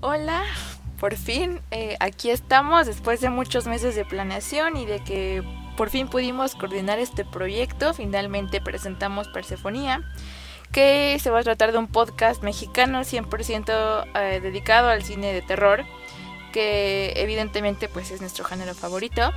[0.00, 0.44] Hola,
[1.00, 5.42] por fin, eh, aquí estamos después de muchos meses de planeación y de que
[5.76, 7.92] por fin pudimos coordinar este proyecto.
[7.94, 10.04] Finalmente presentamos Persefonía,
[10.70, 15.42] que se va a tratar de un podcast mexicano 100% eh, dedicado al cine de
[15.42, 15.84] terror,
[16.52, 19.32] que evidentemente pues es nuestro género favorito.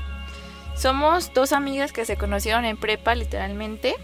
[0.75, 3.96] Somos dos amigas que se conocieron en prepa literalmente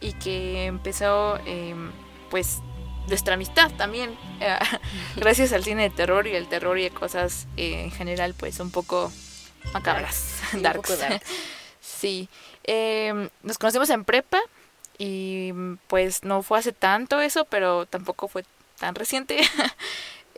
[0.00, 1.90] y que empezó em,
[2.30, 2.62] pues
[3.08, 4.56] nuestra amistad también eh,
[5.16, 8.70] gracias al cine de terror y el terror y cosas eh, en general pues un
[8.70, 9.12] poco
[9.72, 10.98] macabras, darks.
[11.80, 12.28] sí,
[12.64, 14.40] em, nos conocimos en prepa
[14.98, 15.52] y
[15.86, 18.44] pues no fue hace tanto eso, pero tampoco fue
[18.78, 19.38] tan reciente.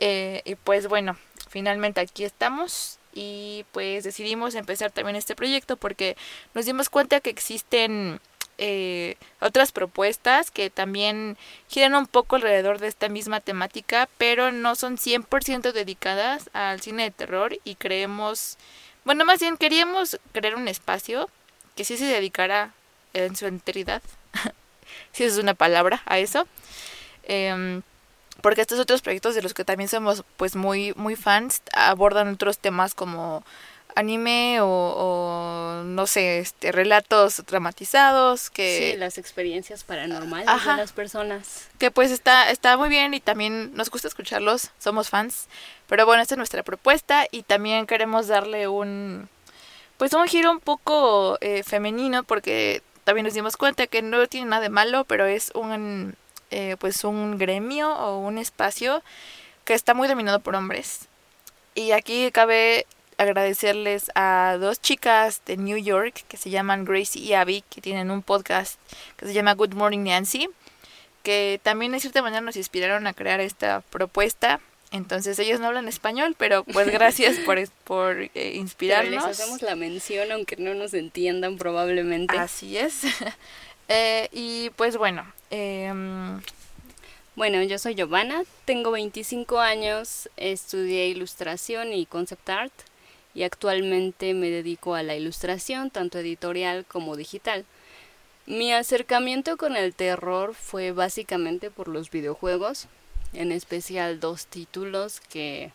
[0.03, 1.15] Eh, y pues bueno,
[1.47, 6.17] finalmente aquí estamos y pues decidimos empezar también este proyecto porque
[6.55, 8.19] nos dimos cuenta que existen
[8.57, 11.37] eh, otras propuestas que también
[11.67, 17.03] giran un poco alrededor de esta misma temática, pero no son 100% dedicadas al cine
[17.03, 18.57] de terror y creemos,
[19.03, 21.29] bueno, más bien queríamos crear un espacio
[21.75, 22.73] que sí se dedicara
[23.13, 24.01] en su enteridad,
[25.11, 26.47] si es una palabra, a eso.
[27.23, 27.81] Em,
[28.41, 32.57] porque estos otros proyectos de los que también somos pues muy muy fans abordan otros
[32.57, 33.43] temas como
[33.95, 38.91] anime o, no sé, este, relatos dramatizados que...
[38.93, 41.67] Sí, las experiencias paranormales de las personas.
[41.77, 45.47] Que pues está, está muy bien y también nos gusta escucharlos, somos fans.
[45.87, 49.29] Pero bueno, esta es nuestra propuesta y también queremos darle un...
[49.97, 54.47] Pues un giro un poco eh, femenino porque también nos dimos cuenta que no tiene
[54.47, 56.15] nada de malo, pero es un,
[56.49, 59.03] eh, pues un gremio o un espacio
[59.63, 61.07] que está muy dominado por hombres.
[61.75, 62.85] Y aquí cabe
[63.21, 68.09] agradecerles a dos chicas de New York que se llaman Gracie y Abby, que tienen
[68.09, 68.79] un podcast
[69.15, 70.49] que se llama Good Morning Nancy,
[71.21, 74.59] que también de cierta manera nos inspiraron a crear esta propuesta.
[74.91, 79.27] Entonces ellos no hablan español, pero pues gracias por, por eh, inspirarnos.
[79.27, 82.37] les hacemos la mención aunque no nos entiendan probablemente.
[82.37, 83.01] Así es.
[83.87, 85.31] eh, y pues bueno.
[85.51, 85.93] Eh,
[87.33, 92.73] bueno, yo soy Giovanna, tengo 25 años, estudié ilustración y concept art
[93.33, 97.65] y actualmente me dedico a la ilustración, tanto editorial como digital.
[98.45, 102.87] Mi acercamiento con el terror fue básicamente por los videojuegos,
[103.33, 105.71] en especial dos títulos que,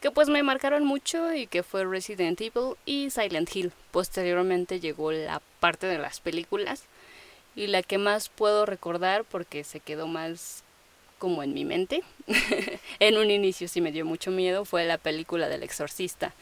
[0.00, 3.72] que pues me marcaron mucho y que fue Resident Evil y Silent Hill.
[3.90, 6.84] Posteriormente llegó la parte de las películas
[7.56, 10.62] y la que más puedo recordar porque se quedó más
[11.18, 12.02] como en mi mente.
[13.00, 16.34] en un inicio sí me dio mucho miedo fue la película del exorcista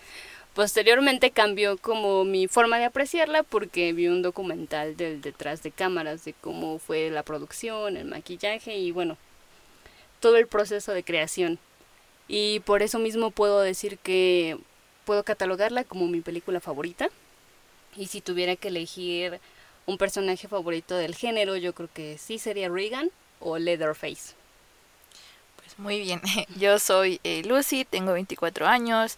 [0.55, 6.25] Posteriormente cambió como mi forma de apreciarla porque vi un documental del detrás de cámaras
[6.25, 9.17] de cómo fue la producción, el maquillaje y bueno,
[10.21, 11.59] todo el proceso de creación.
[12.29, 14.59] Y por eso mismo puedo decir que
[15.07, 17.09] puedo catalogarla como mi película favorita.
[17.97, 19.41] Y si tuviera que elegir
[19.87, 23.11] un personaje favorito del género, yo creo que sí sería Regan
[23.41, 24.35] o Leatherface.
[25.57, 26.21] Pues muy bien,
[26.57, 29.17] yo soy eh, Lucy, tengo 24 años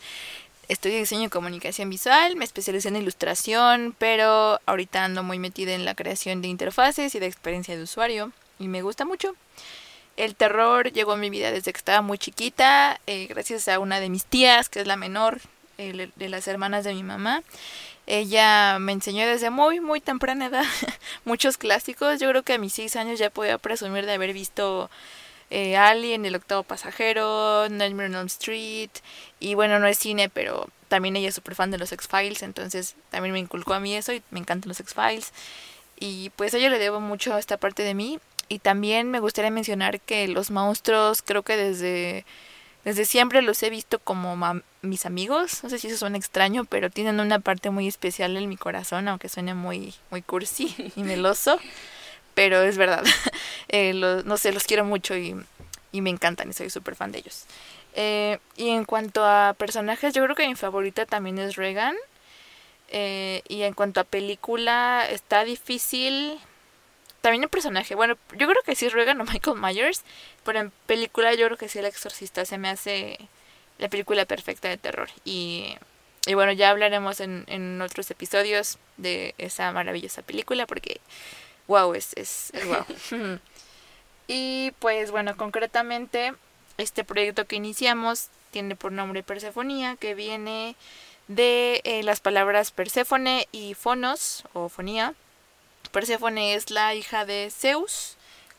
[0.69, 5.85] estudio diseño y comunicación visual, me especialicé en ilustración, pero ahorita ando muy metida en
[5.85, 9.35] la creación de interfaces y de experiencia de usuario y me gusta mucho.
[10.17, 13.99] El terror llegó a mi vida desde que estaba muy chiquita, eh, gracias a una
[14.01, 15.41] de mis tías, que es la menor
[15.77, 17.43] de las hermanas de mi mamá.
[18.07, 20.65] Ella me enseñó desde muy, muy temprana edad
[21.25, 22.21] muchos clásicos.
[22.21, 24.91] Yo creo que a mis seis años ya podía presumir de haber visto
[25.51, 28.91] eh, Alien, El Octavo Pasajero, Nightmare on Elm Street.
[29.41, 32.95] Y bueno, no es cine, pero también ella es súper fan de los X-Files, entonces
[33.11, 35.33] también me inculcó a mí eso y me encantan los X-Files.
[35.99, 38.19] Y pues a ella le debo mucho esta parte de mí.
[38.49, 42.27] Y también me gustaría mencionar que los monstruos creo que desde,
[42.85, 44.37] desde siempre los he visto como
[44.83, 45.65] mis amigos.
[45.65, 49.09] No sé si eso suena extraño, pero tienen una parte muy especial en mi corazón,
[49.09, 51.59] aunque suene muy, muy cursi y meloso
[52.35, 53.05] pero es verdad.
[53.69, 55.35] Eh, no sé, los quiero mucho y,
[55.93, 57.45] me encantan y soy súper fan de ellos.
[57.95, 61.97] Eh, y en cuanto a personajes, yo creo que mi favorita también es Regan.
[62.89, 66.39] Eh, y en cuanto a película, está difícil.
[67.21, 70.05] También el personaje, bueno, yo creo que sí es Regan o Michael Myers,
[70.45, 73.19] pero en película yo creo que sí El Exorcista se me hace
[73.79, 75.09] la película perfecta de terror.
[75.25, 75.75] Y,
[76.27, 81.01] y bueno, ya hablaremos en, en otros episodios de esa maravillosa película porque
[81.69, 82.85] wow, es, es, wow.
[84.29, 86.35] y pues bueno, concretamente
[86.79, 90.77] este proyecto que iniciamos tiene por nombre Persefonía, que viene
[91.29, 95.15] de eh, las palabras Perséfone y Fonos o Fonía.
[95.91, 98.17] Perséfone es la hija de Zeus,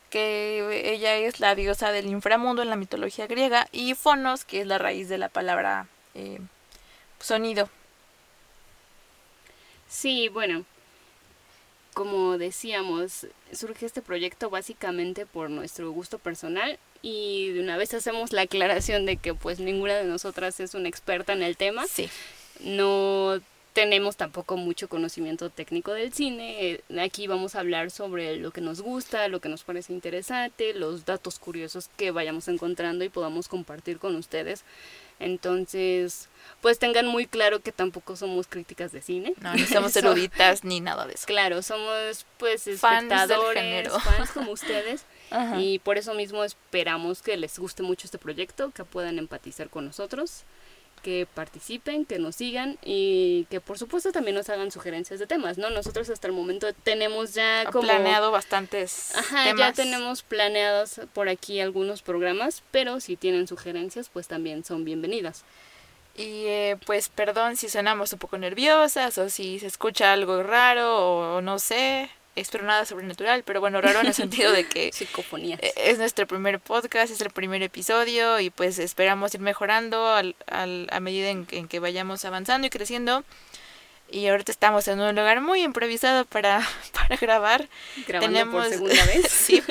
[0.09, 4.67] que ella es la diosa del inframundo en la mitología griega, y fonos, que es
[4.67, 6.39] la raíz de la palabra eh,
[7.19, 7.69] sonido.
[9.89, 10.65] Sí, bueno,
[11.95, 18.33] como decíamos, surge este proyecto básicamente por nuestro gusto personal y de una vez hacemos
[18.33, 21.87] la aclaración de que pues ninguna de nosotras es una experta en el tema.
[21.87, 22.09] Sí.
[22.59, 23.39] No
[23.71, 26.81] tenemos tampoco mucho conocimiento técnico del cine.
[26.99, 31.05] Aquí vamos a hablar sobre lo que nos gusta, lo que nos parece interesante, los
[31.05, 34.65] datos curiosos que vayamos encontrando y podamos compartir con ustedes.
[35.19, 36.27] Entonces,
[36.61, 39.33] pues tengan muy claro que tampoco somos críticas de cine.
[39.41, 41.25] No, no somos So- eruditas ni nada de eso.
[41.27, 45.05] Claro, somos pues espectadores, fans como ustedes.
[45.31, 45.59] Ajá.
[45.59, 49.85] Y por eso mismo esperamos que les guste mucho este proyecto, que puedan empatizar con
[49.85, 50.43] nosotros,
[51.05, 55.59] que participen, que nos sigan y que por supuesto también nos hagan sugerencias de temas,
[55.59, 55.69] ¿no?
[55.69, 57.87] Nosotros hasta el momento tenemos ya como...
[57.87, 59.59] planeado bastantes Ajá, temas.
[59.59, 65.43] ya tenemos planeados por aquí algunos programas, pero si tienen sugerencias, pues también son bienvenidas.
[66.15, 71.35] Y eh, pues perdón si sonamos un poco nerviosas o si se escucha algo raro
[71.35, 72.09] o no sé.
[72.35, 75.59] Espero nada sobrenatural, pero bueno, raro en el sentido de que Psicofonías.
[75.63, 80.35] eh, es nuestro primer podcast, es el primer episodio y pues esperamos ir mejorando al,
[80.47, 83.23] al- a medida en, que- en que vayamos avanzando y creciendo.
[84.07, 86.61] Y ahorita estamos en un lugar muy improvisado para,
[86.93, 87.67] para grabar.
[88.05, 89.27] Grabando por tenemos- segunda vez.
[89.31, 89.63] sí,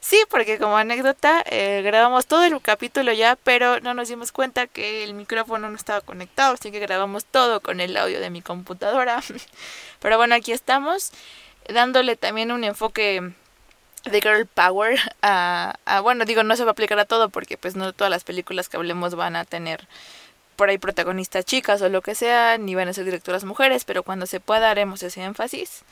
[0.00, 4.66] sí, porque como anécdota eh, grabamos todo el capítulo ya, pero no nos dimos cuenta
[4.66, 8.42] que el micrófono no estaba conectado, así que grabamos todo con el audio de mi
[8.42, 9.22] computadora.
[10.00, 11.10] Pero bueno, aquí estamos,
[11.72, 13.32] dándole también un enfoque
[14.04, 17.76] de girl power a, bueno, digo, no se va a aplicar a todo porque pues
[17.76, 19.86] no todas las películas que hablemos van a tener
[20.56, 24.02] por ahí protagonistas chicas o lo que sea, ni van a ser directoras mujeres, pero
[24.02, 25.84] cuando se pueda haremos ese énfasis.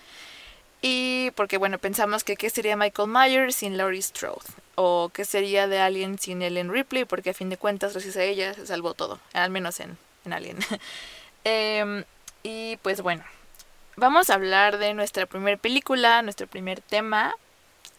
[0.80, 4.44] Y porque, bueno, pensamos que qué sería Michael Myers sin Laurie Strode.
[4.76, 8.22] O qué sería de Alien sin Ellen Ripley, porque a fin de cuentas, gracias a
[8.22, 9.18] ella, se salvó todo.
[9.32, 10.58] Al menos en, en Alien.
[11.44, 12.04] Em,
[12.42, 13.22] y pues bueno,
[13.98, 17.34] vamos a hablar de nuestra primera película, nuestro primer tema.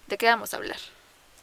[0.07, 0.77] ¿De qué vamos a hablar?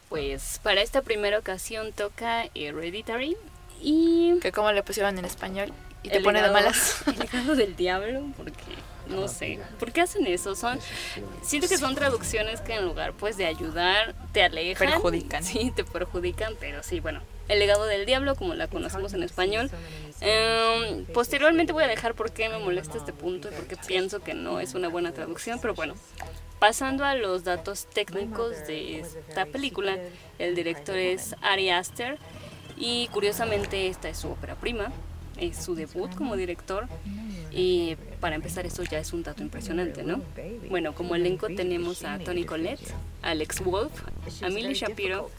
[0.09, 3.37] Pues para esta primera ocasión toca Hereditary
[3.81, 5.71] y Que cómo le pusieron en español
[6.03, 7.03] y te pone de malas.
[7.07, 8.63] El legado del diablo, porque
[9.07, 10.55] no sé, ¿por qué hacen eso?
[10.55, 10.79] Son
[11.41, 15.43] siento que son traducciones que en lugar pues de ayudar te alejan, Perjudican.
[15.43, 19.69] Sí, te perjudican, pero sí, bueno, el legado del diablo como la conocemos en español.
[20.21, 24.19] Em, posteriormente voy a dejar por qué me molesta este punto y por qué pienso
[24.19, 25.95] que no es una buena traducción, pero bueno.
[26.59, 29.97] Pasando a los datos técnicos de esta película,
[30.39, 32.17] el director es Ari Aster
[32.75, 34.91] y curiosamente esta es su ópera prima,
[35.39, 36.87] es su debut como director
[37.51, 40.21] y para empezar eso ya es un dato impresionante, ¿no?
[40.67, 42.91] Bueno, como elenco tenemos a Tony Collette,
[43.21, 43.91] Alex Wolf,
[44.41, 45.29] a Shapiro,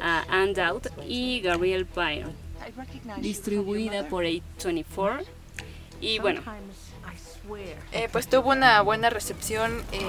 [0.00, 2.32] a Ann Dowd y Gabriel Byrne,
[3.20, 5.24] distribuida por A24
[6.00, 6.42] y bueno,
[7.92, 10.00] Eh, pues tuvo una buena recepción eh,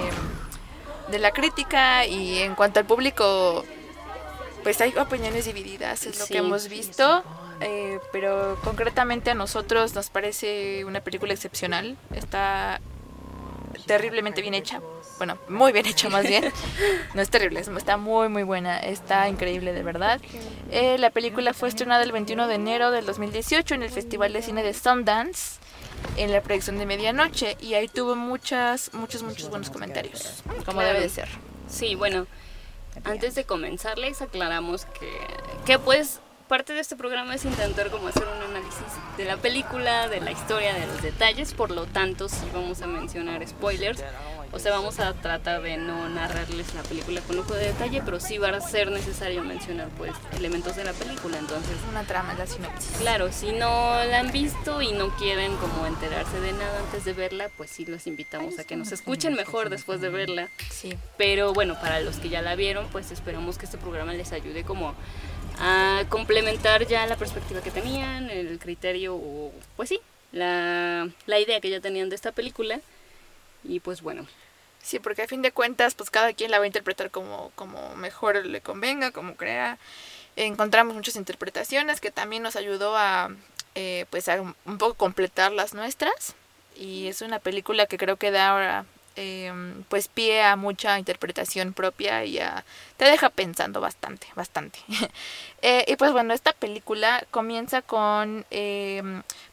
[1.09, 3.63] de la crítica y en cuanto al público,
[4.63, 6.33] pues hay opiniones divididas, es lo Sí.
[6.33, 7.23] que hemos visto,
[7.61, 12.81] eh, pero concretamente a nosotros nos parece una película excepcional, está
[13.85, 14.81] terriblemente bien hecha,
[15.17, 16.51] bueno, muy bien hecha más bien,
[17.13, 20.19] no es terrible, es- está muy muy buena, está increíble de verdad.
[20.71, 24.41] Eh, la película fue estrenada el 21 de enero del 2018 en el Festival de
[24.41, 25.59] Cine de Sundance
[26.17, 31.01] en la proyección de medianoche y ahí tuvo muchas, muchos, muchos buenos comentarios, como debe
[31.01, 31.27] de ser.
[31.69, 32.25] Sí, bueno,
[33.03, 35.09] antes de comenzarles aclaramos que,
[35.65, 36.19] que pues
[36.49, 38.81] parte de este programa es intentar como hacer un análisis
[39.17, 42.87] de la película, de la historia, de los detalles, por lo tanto sí vamos a
[42.87, 44.03] mencionar spoilers,
[44.51, 48.19] o sea, vamos a tratar de no narrarles la película con lujo de detalle, pero
[48.19, 52.47] sí va a ser necesario mencionar pues elementos de la película, entonces Una trama, la
[52.47, 52.97] sinopsis.
[52.97, 57.13] Claro, si no la han visto y no quieren como enterarse de nada antes de
[57.13, 60.49] verla, pues sí los invitamos a que nos escuchen mejor después de verla.
[60.71, 60.97] Sí.
[61.15, 64.63] Pero bueno, para los que ya la vieron, pues esperamos que este programa les ayude
[64.63, 64.95] como
[65.59, 69.99] a complementar ya la perspectiva que tenían, el criterio o pues sí,
[70.31, 72.79] la, la idea que ya tenían de esta película.
[73.63, 74.25] Y pues bueno,
[74.81, 77.95] Sí, porque a fin de cuentas, pues cada quien la va a interpretar como, como
[77.95, 79.77] mejor le convenga, como crea.
[80.35, 83.29] Encontramos muchas interpretaciones que también nos ayudó a,
[83.75, 86.35] eh, pues, a un poco completar las nuestras.
[86.77, 88.85] Y es una película que creo que da ahora,
[89.19, 89.51] eh,
[89.89, 92.63] pues, pie a mucha interpretación propia y a,
[92.97, 94.79] te deja pensando bastante, bastante.
[95.61, 99.03] Eh, y pues bueno, esta película comienza con, eh,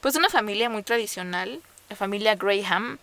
[0.01, 2.99] pues, una familia muy tradicional, la familia Graham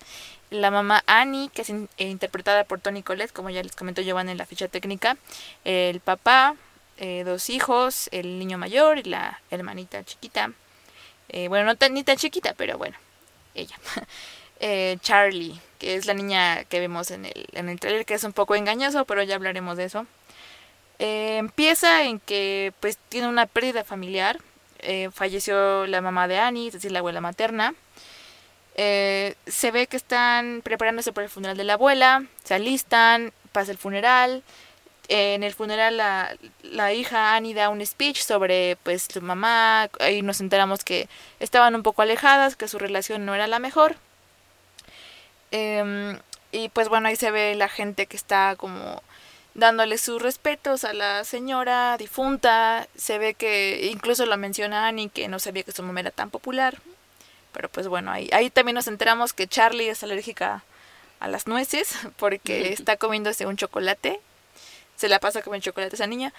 [0.49, 4.37] la mamá Annie, que es interpretada por Tony Collette, como ya les comentó Giovanni en
[4.37, 5.17] la ficha técnica,
[5.65, 6.55] el papá,
[6.97, 10.51] eh, dos hijos, el niño mayor y la hermanita chiquita.
[11.29, 12.97] Eh, bueno, no tan, ni tan chiquita, pero bueno,
[13.55, 13.75] ella.
[14.65, 18.23] Eh, Charlie, que es la niña que vemos en el, en el trailer, que es
[18.23, 20.07] un poco engañoso, pero ya hablaremos de eso.
[20.99, 24.39] empieza en que pues tiene una pérdida familiar.
[25.11, 27.75] falleció la mamá de Annie, es decir, la abuela materna.
[28.75, 33.77] se ve que están preparándose para el funeral de la abuela, se alistan, pasa el
[33.77, 34.43] funeral,
[35.09, 40.21] en el funeral la, la, hija Annie da un speech sobre pues su mamá, ahí
[40.21, 41.09] nos enteramos que
[41.41, 43.97] estaban un poco alejadas, que su relación no era la mejor.
[45.53, 46.19] Em,
[46.51, 49.01] y pues bueno, ahí se ve la gente que está como
[49.53, 52.87] dándole sus respetos a la señora difunta.
[52.95, 56.29] Se ve que incluso lo menciona Annie que no sabía que su mamá era tan
[56.29, 56.79] popular.
[57.53, 60.63] Pero pues bueno, ahí, ahí también nos enteramos que Charlie es alérgica
[61.19, 64.19] a las nueces porque está comiéndose un chocolate
[64.95, 66.33] se la pasa comiendo chocolate esa niña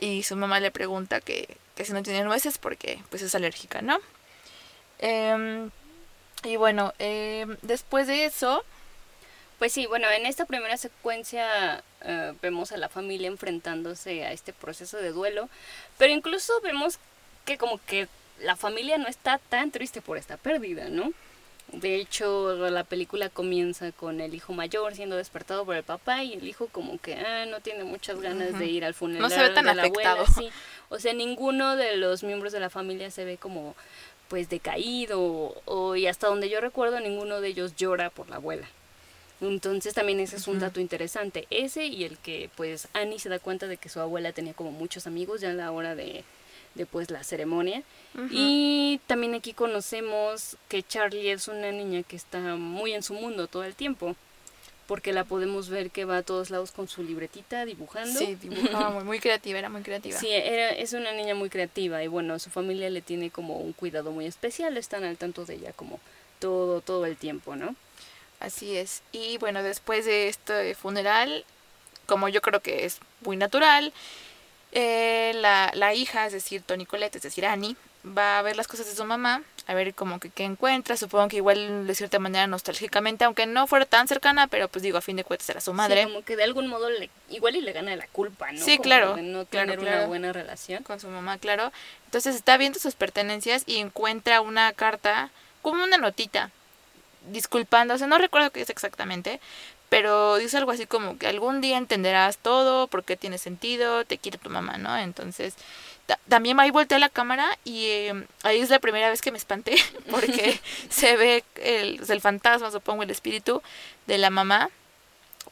[0.00, 3.82] y su mamá le pregunta que, que si no tiene nueces porque pues es alérgica,
[3.82, 3.98] ¿no?
[4.98, 5.70] Em,
[6.44, 8.64] y bueno, em, después de eso...
[9.58, 14.52] Pues sí, bueno, en esta primera secuencia eh, vemos a la familia enfrentándose a este
[14.52, 15.48] proceso de duelo,
[15.96, 16.98] pero incluso vemos
[17.44, 18.08] que como que
[18.40, 21.12] la familia no está tan triste por esta pérdida, ¿no?
[21.72, 26.34] De hecho, la película comienza con el hijo mayor siendo despertado por el papá y
[26.34, 29.40] el hijo como que ah, no tiene muchas ganas de ir al funeral no se
[29.40, 30.24] ve tan de la afectado.
[30.26, 30.52] abuela.
[30.90, 33.74] O sea, ninguno de los miembros de la familia se ve como
[34.34, 38.68] pues decaído o, y hasta donde yo recuerdo ninguno de ellos llora por la abuela.
[39.40, 41.46] Entonces también ese es un dato interesante.
[41.50, 44.72] Ese y el que pues Annie se da cuenta de que su abuela tenía como
[44.72, 46.24] muchos amigos ya a la hora de,
[46.74, 47.84] de pues la ceremonia.
[48.32, 53.46] Y también aquí conocemos que Charlie es una niña que está muy en su mundo
[53.46, 54.16] todo el tiempo.
[54.86, 58.18] Porque la podemos ver que va a todos lados con su libretita dibujando.
[58.18, 60.18] Sí, dibujaba muy, muy creativa, era muy creativa.
[60.18, 63.72] Sí, era, es una niña muy creativa y bueno, su familia le tiene como un
[63.72, 66.00] cuidado muy especial, están al tanto de ella como
[66.38, 67.74] todo, todo el tiempo, ¿no?
[68.40, 69.02] Así es.
[69.12, 71.44] Y bueno, después de este funeral,
[72.06, 73.92] como yo creo que es muy natural,
[74.72, 78.68] eh, la, la, hija, es decir, Tony Colette, es decir, Annie, va a ver las
[78.68, 82.18] cosas de su mamá, a ver como que qué encuentra, supongo que igual de cierta
[82.18, 85.60] manera nostálgicamente, aunque no fuera tan cercana, pero pues digo, a fin de cuentas era
[85.60, 86.02] su madre.
[86.02, 88.62] Sí, como que de algún modo le, igual y le gana la culpa, ¿no?
[88.62, 89.14] Sí, claro.
[89.14, 90.82] De no tener una buena relación.
[90.82, 91.72] Con su mamá, claro.
[92.06, 95.30] Entonces está viendo sus pertenencias y encuentra una carta,
[95.62, 96.50] como una notita,
[97.30, 99.40] disculpándose, no recuerdo qué es exactamente,
[99.88, 104.38] pero dice algo así como que algún día entenderás todo, porque tiene sentido, te quiere
[104.38, 104.96] tu mamá, ¿no?
[104.96, 105.54] Entonces,
[106.28, 109.76] también ahí volteé la cámara y em, ahí es la primera vez que me espanté,
[110.10, 113.62] porque se ve el, el fantasma, supongo, el espíritu
[114.06, 114.70] de la mamá.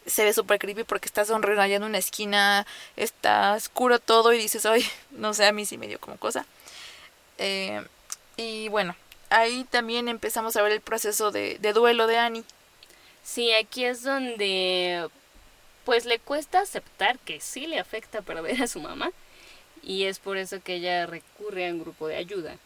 [0.05, 2.67] Se ve súper creepy porque está sonriendo allá en una esquina,
[2.97, 6.45] está oscuro todo y dices, ay, no sé, a mí sí me dio como cosa.
[7.39, 7.85] Eh,
[8.37, 8.97] y bueno,
[9.31, 12.45] ahí también empezamos a ver el proceso de, de duelo de Annie.
[13.23, 15.09] Sí, aquí es donde
[15.85, 19.13] pues le cuesta aceptar que sí le afecta perder a su mamá
[19.83, 22.57] y es por eso que ella recurre a un grupo de ayuda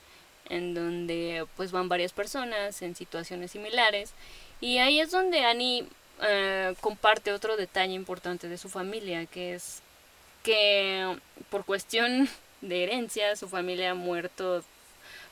[0.48, 4.12] en donde pues van varias personas en situaciones similares
[4.60, 5.86] y ahí es donde Annie
[6.22, 9.82] eh, comparte otro detalle importante de su familia que es
[10.42, 11.18] que
[11.50, 12.28] por cuestión
[12.60, 14.62] de herencia su familia ha muerto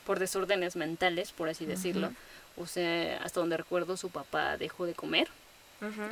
[0.05, 2.11] por desórdenes mentales por así decirlo
[2.57, 5.27] o sea, hasta donde recuerdo su papá dejó de comer.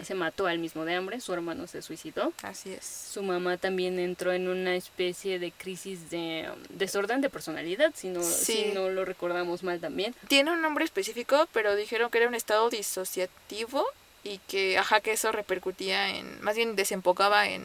[0.04, 2.32] Se mató al mismo de hambre, su hermano se suicidó.
[2.44, 2.86] Así es.
[2.86, 8.10] Su mamá también entró en una especie de crisis de um, desorden de personalidad, si
[8.10, 10.14] no, si no lo recordamos mal también.
[10.28, 13.84] Tiene un nombre específico, pero dijeron que era un estado disociativo
[14.24, 17.64] y que, ajá, que eso repercutía en, más bien desempocaba en,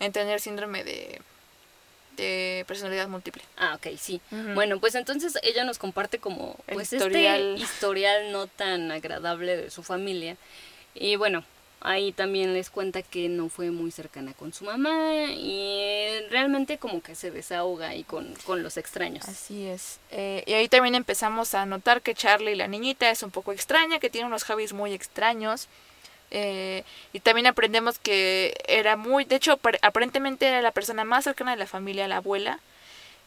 [0.00, 1.20] en tener síndrome de
[2.18, 3.42] de personalidad múltiple.
[3.56, 4.20] Ah, ok, sí.
[4.54, 7.54] Bueno, pues entonces ella nos comparte como pues historial.
[7.54, 10.36] este historial no tan agradable de su familia.
[10.98, 11.44] Y bueno,
[11.80, 17.00] ahí también les cuenta que no fue muy cercana con su mamá y realmente como
[17.02, 19.28] que se desahoga ahí con, con los extraños.
[19.28, 20.00] Así es.
[20.10, 23.98] Eh, y ahí también empezamos a notar que Charlie, la niñita, es un poco extraña,
[23.98, 25.68] que tiene unos hobbies muy extraños.
[26.30, 31.52] Eh, y también aprendemos que era muy, de hecho, aparentemente era la persona más cercana
[31.52, 32.60] de la familia, la abuela.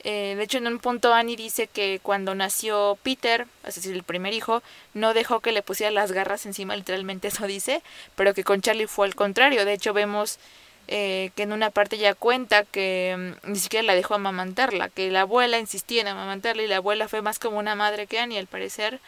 [0.03, 4.03] Eh, de hecho, en un punto Annie dice que cuando nació Peter, es decir, el
[4.03, 7.81] primer hijo, no dejó que le pusiera las garras encima, literalmente eso dice,
[8.15, 9.63] pero que con Charlie fue al contrario.
[9.63, 10.39] De hecho, vemos
[10.87, 15.11] eh, que en una parte ya cuenta que mm, ni siquiera la dejó amamantarla, que
[15.11, 18.39] la abuela insistía en amamantarla y la abuela fue más como una madre que Annie,
[18.39, 18.99] al parecer.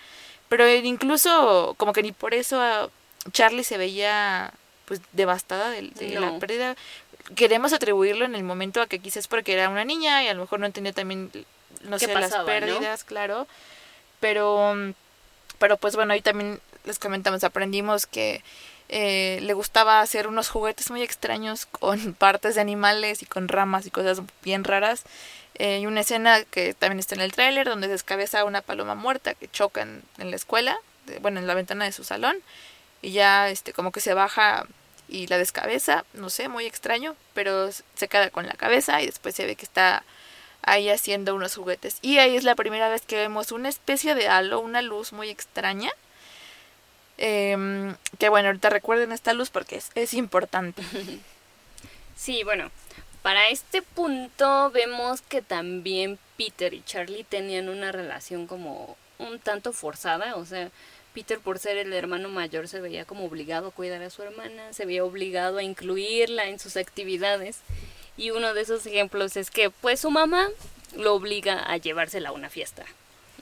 [0.49, 2.91] Pero incluso, como que ni por eso
[3.31, 4.53] Charlie se veía
[4.85, 6.75] pues devastada de, de la pérdida.
[7.35, 10.41] Queremos atribuirlo en el momento a que quizás porque era una niña y a lo
[10.41, 11.31] mejor no entendía también,
[11.83, 12.45] no ¿Qué sé, pasaba, las no?
[12.45, 13.47] pérdidas, claro.
[14.19, 14.75] Pero,
[15.59, 18.43] pero pues bueno, ahí también les comentamos, aprendimos que
[18.89, 23.85] eh, le gustaba hacer unos juguetes muy extraños con partes de animales y con ramas
[23.85, 25.03] y cosas bien raras.
[25.55, 29.35] Eh, y una escena que también está en el tráiler donde descabeza una paloma muerta
[29.35, 30.75] que choca en, en la escuela,
[31.05, 32.35] de- bueno, en la ventana de su salón
[33.03, 34.65] y ya este como que se baja
[35.07, 39.35] y la descabeza, no sé, muy extraño, pero se queda con la cabeza y después
[39.35, 40.03] se ve que está
[40.61, 41.97] ahí haciendo unos juguetes.
[42.01, 45.29] Y ahí es la primera vez que vemos una especie de halo, una luz muy
[45.29, 45.91] extraña.
[47.17, 50.83] Em, que bueno, ahorita recuerden esta luz porque es, es importante.
[52.15, 52.69] Sí, bueno,
[53.21, 59.73] para este punto vemos que también Peter y Charlie tenían una relación como un tanto
[59.73, 60.69] forzada, o sea,
[61.13, 64.73] Peter por ser el hermano mayor se veía como obligado a cuidar a su hermana,
[64.73, 67.59] se veía obligado a incluirla en sus actividades
[68.17, 70.49] y uno de esos ejemplos es que pues su mamá
[70.95, 72.85] lo obliga a llevársela a una fiesta.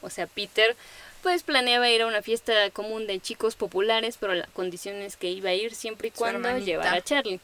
[0.02, 0.76] O sea, Peter
[1.22, 5.30] pues planeaba ir a una fiesta común de chicos populares, pero la condición es que
[5.30, 7.40] iba a ir siempre y cuando llevara a Charlie.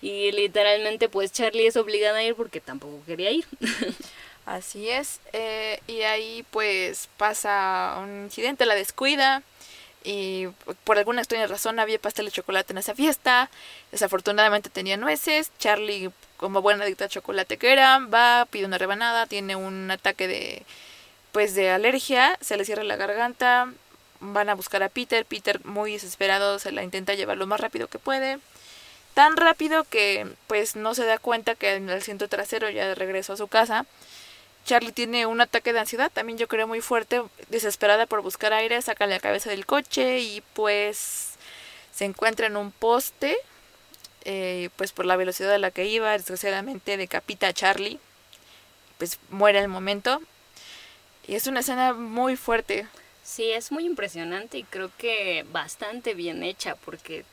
[0.00, 3.44] Y literalmente pues Charlie es obligada a ir porque tampoco quería ir.
[4.46, 5.20] Así es.
[5.34, 9.42] eh, y ahí pues pasa un incidente, la descuida.
[10.10, 10.48] Y
[10.84, 13.50] por alguna extraña razón había pastel de chocolate en esa fiesta.
[13.92, 15.52] Desafortunadamente tenía nueces.
[15.58, 20.26] Charlie, como buena adicta a chocolate que era, va, pide una rebanada, tiene un ataque
[20.26, 20.62] de
[21.30, 23.70] pues de alergia, se le cierra la garganta.
[24.20, 25.26] Van a buscar a Peter.
[25.26, 28.38] Peter, muy desesperado, se la intenta llevar lo más rápido que puede.
[29.12, 32.94] Tan rápido que pues no se da cuenta que en el asiento trasero ya de
[32.94, 33.84] regreso a su casa.
[34.68, 38.82] Charlie tiene un ataque de ansiedad, también yo creo muy fuerte, desesperada por buscar aire,
[38.82, 41.30] saca la cabeza del coche y pues
[41.90, 43.38] se encuentra en un poste,
[44.26, 47.98] eh, pues por la velocidad a la que iba, desgraciadamente decapita a Charlie,
[48.98, 50.20] pues muere al momento.
[51.26, 52.86] Y es una escena muy fuerte.
[53.24, 57.24] Sí, es muy impresionante y creo que bastante bien hecha porque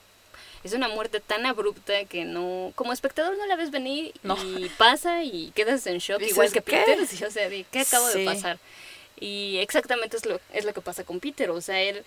[0.65, 4.36] es una muerte tan abrupta que no, como espectador no la ves venir No.
[4.43, 6.78] y pasa y quedas en shock igual que ¿qué?
[6.86, 8.19] Peter, sí, o sea, de qué acabo Sí.
[8.19, 8.58] de pasar.
[9.19, 12.04] Y exactamente es lo es lo que pasa con Peter, o sea, él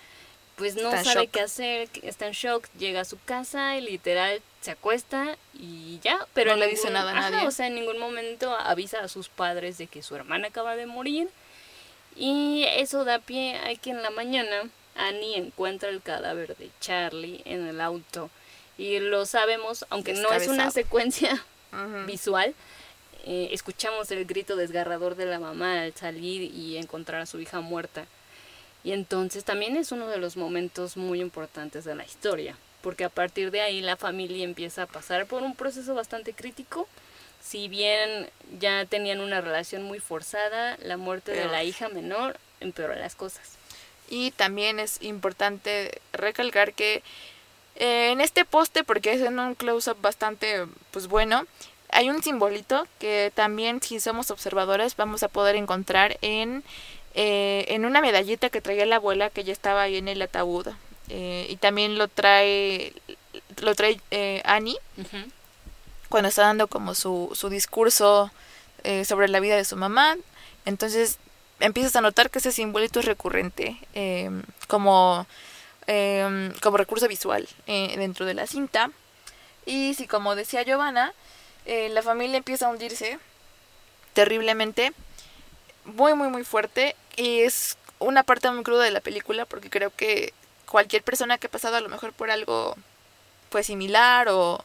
[0.57, 1.31] pues no Está sabe shock.
[1.31, 6.27] qué hacer, está en shock, llega a su casa y literal se acuesta y ya,
[6.33, 7.47] pero No le dice ningún- nada a ajá, nadie.
[7.47, 10.85] o sea, en ningún momento avisa a sus padres de que su hermana acaba de
[10.85, 11.29] morir
[12.15, 17.41] y eso da pie a que en la mañana Annie encuentra el cadáver de Charlie
[17.45, 18.29] en el auto.
[18.79, 21.43] Y lo sabemos, aunque no es una secuencia
[22.07, 22.55] visual,
[23.25, 27.59] eh, escuchamos el grito desgarrador de la mamá al salir y encontrar a su hija
[27.59, 28.05] muerta.
[28.85, 33.09] Y entonces también es uno de los momentos muy importantes de la historia, porque a
[33.09, 36.87] partir de ahí la familia empieza a pasar por un proceso bastante crítico.
[37.43, 38.29] Si bien
[38.61, 43.57] ya tenían una relación muy forzada, la muerte de la hija menor empeoró las cosas.
[44.09, 47.03] Y también es importante recalcar que
[47.79, 51.45] eh, en este poste, porque es en un close-up bastante pues bueno,
[51.91, 56.63] hay un simbolito que también si somos observadores vamos a poder encontrar en,
[57.15, 60.67] eh, en una medallita que traía la abuela que ya estaba ahí en el ataúd.
[61.09, 62.93] Eh, y también lo trae,
[63.61, 64.77] lo trae eh, Annie
[66.07, 68.31] cuando está dando como su, su discurso
[68.83, 70.17] eh, sobre la vida de su mamá.
[70.65, 71.17] Entonces
[71.59, 73.77] empiezas a notar que ese simbolito es recurrente
[74.67, 75.25] como,
[75.91, 78.91] eh, como recurso visual eh, dentro de la cinta.
[79.65, 81.13] Y si como decía Giovanna,
[81.65, 83.17] eh, la familia empieza a hundirse
[84.13, 84.93] terriblemente,
[85.85, 86.95] muy, muy, muy fuerte.
[87.15, 90.31] Y es una parte muy cruda de la película porque creo que
[90.67, 92.75] cualquier persona que ha pasado a lo mejor por algo
[93.49, 94.63] pues similar o,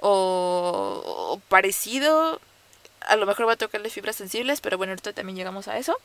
[0.00, 2.40] o, o parecido,
[3.02, 5.96] a lo mejor va a tocarle fibras sensibles, pero bueno, ahorita también llegamos a eso.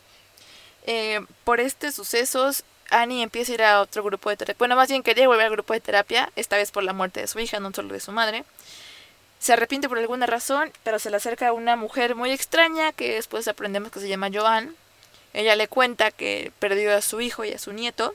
[0.86, 4.58] Eh, por estos sucesos, Annie empieza a ir a otro grupo de terapia.
[4.60, 7.27] Bueno, más bien quería volver al grupo de terapia, esta vez por la muerte de
[7.27, 8.43] su hija, no solo de su madre.
[9.39, 13.15] Se arrepiente por alguna razón, pero se le acerca a una mujer muy extraña que
[13.15, 14.75] después aprendemos que se llama Joan.
[15.34, 18.13] Ella le cuenta que perdió a su hijo y a su nieto.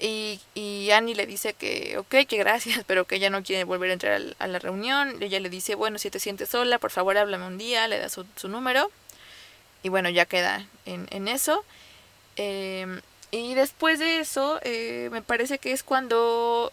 [0.00, 3.92] Y, Annie le dice que, ok, que gracias, pero que ella no quiere volver a
[3.92, 5.22] entrar a la reunión.
[5.22, 8.08] Ella le dice, bueno, si te sientes sola, por favor háblame un día, le da
[8.08, 8.90] su, su número.
[9.82, 11.64] Y bueno, ya queda en, en eso.
[12.36, 16.72] Eh, y después de eso, eh, me parece que es cuando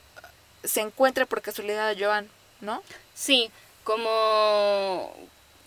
[0.63, 2.29] se encuentra por casualidad a Joan,
[2.61, 2.81] ¿no?
[3.13, 3.51] Sí,
[3.83, 5.13] como...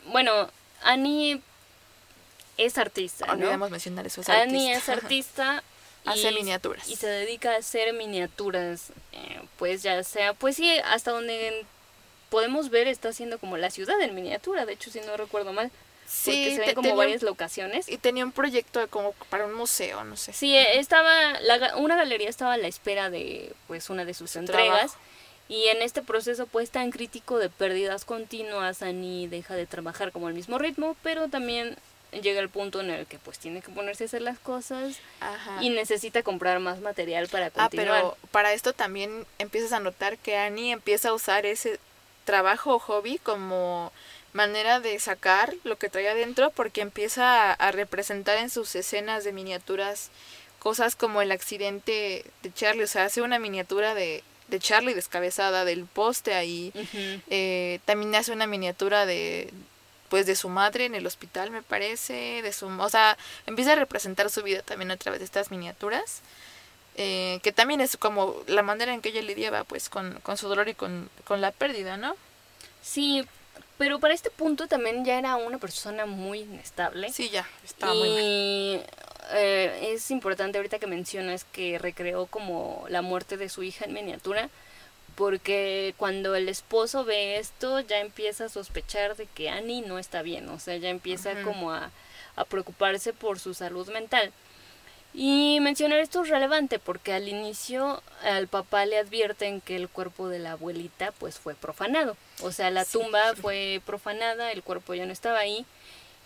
[0.06, 0.48] Bueno,
[0.82, 1.40] Annie
[2.56, 3.32] es artista, ¿no?
[3.34, 4.20] Olvidemos mencionar eso.
[4.22, 4.92] Es Annie artista.
[4.92, 5.62] es artista
[6.04, 6.88] Hace miniaturas.
[6.88, 11.64] Y se dedica a hacer miniaturas, eh, pues ya sea, pues sí, hasta donde
[12.30, 15.70] podemos ver está haciendo como la ciudad en miniatura, de hecho si no recuerdo mal.
[16.08, 17.88] Sí, se ven como varias locaciones.
[17.88, 20.32] Y tenía un proyecto como para un museo, no sé.
[20.32, 24.94] Sí, estaba, la, una galería estaba a la espera de pues una de sus entregas.
[25.48, 30.28] Y en este proceso pues tan crítico de pérdidas continuas, Annie deja de trabajar como
[30.28, 31.76] al mismo ritmo, pero también
[32.10, 34.96] llega el punto en el que pues tiene que ponerse a hacer las cosas
[35.60, 37.88] y necesita comprar más material para continuar.
[37.88, 41.78] Ah, pero para esto también empiezas a notar que Annie empieza a usar ese
[42.24, 43.92] trabajo o hobby como
[44.32, 49.32] manera de sacar lo que trae adentro porque empieza a, representar en sus escenas de
[49.32, 50.10] miniaturas
[50.58, 55.64] cosas como el accidente de Charlie, o sea, hace una miniatura de, de Charlie descabezada
[55.64, 56.72] del poste ahí,
[57.30, 59.52] eh, también hace una miniatura de
[60.08, 63.76] pues de su madre en el hospital me parece, de su, o sea, empieza a
[63.76, 66.22] representar su vida también a través de estas miniaturas.
[67.00, 70.48] Eh, que también es como la manera en que ella lidiaba pues con, con su
[70.48, 72.16] dolor y con, con la pérdida, ¿no?
[72.82, 73.24] Sí,
[73.78, 77.12] pero para este punto también ya era una persona muy inestable.
[77.12, 78.86] Sí, ya, estaba muy mal.
[79.30, 83.92] Eh, es importante ahorita que mencionas que recreó como la muerte de su hija en
[83.92, 84.50] miniatura,
[85.14, 90.22] porque cuando el esposo ve esto ya empieza a sospechar de que Annie no está
[90.22, 91.90] bien, o sea, ya empieza como a,
[92.36, 94.32] a preocuparse por su salud mental.
[95.14, 100.28] Y mencionar esto es relevante porque al inicio al papá le advierten que el cuerpo
[100.28, 102.16] de la abuelita pues fue profanado.
[102.42, 105.64] O sea, la tumba fue profanada, el cuerpo ya no estaba ahí.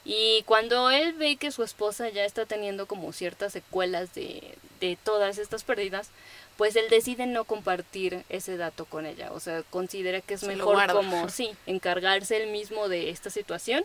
[0.04, 4.98] Y cuando él ve que su esposa ya está teniendo como ciertas secuelas de, de
[5.02, 6.10] todas estas pérdidas,
[6.56, 9.32] pues él decide no compartir ese dato con ella.
[9.32, 13.84] O sea, considera que es mejor como, sí, encargarse él mismo de esta situación.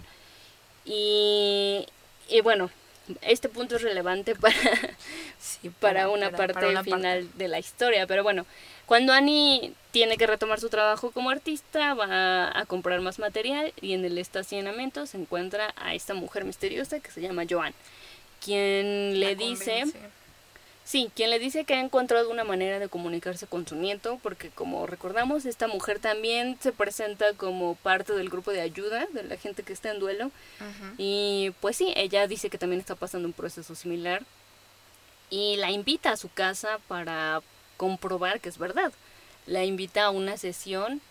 [0.86, 1.86] Y,
[2.30, 2.72] y bueno,
[3.22, 4.56] este punto es relevante para,
[5.80, 8.08] para, una parte final de la historia.
[8.08, 8.46] Pero bueno,
[8.86, 13.94] cuando Annie tiene que retomar su trabajo como artista, va a comprar más material y
[13.94, 17.74] en el estacionamiento se encuentra a esta mujer misteriosa que se llama Joan,
[18.44, 19.86] quien le dice...
[20.88, 24.52] Sí, quien le dice que ha encontrado una manera de comunicarse con su nieto, porque
[24.52, 29.36] como recordamos, esta mujer también se presenta como parte del grupo de ayuda de la
[29.36, 30.32] gente que está en duelo.
[30.98, 34.24] Y pues sí, ella dice que también está pasando un proceso similar.
[35.30, 37.42] Y la invita a su casa para
[37.76, 38.94] comprobar que es verdad.
[39.46, 41.02] La invita a una sesión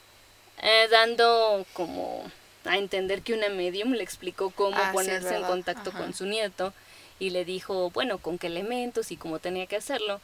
[0.62, 2.24] eh, dando como
[2.64, 6.72] a entender que una medium le explicó cómo ah, ponerse en contacto con su nieto
[7.18, 10.20] y le dijo, bueno, con qué elementos y cómo tenía que hacerlo.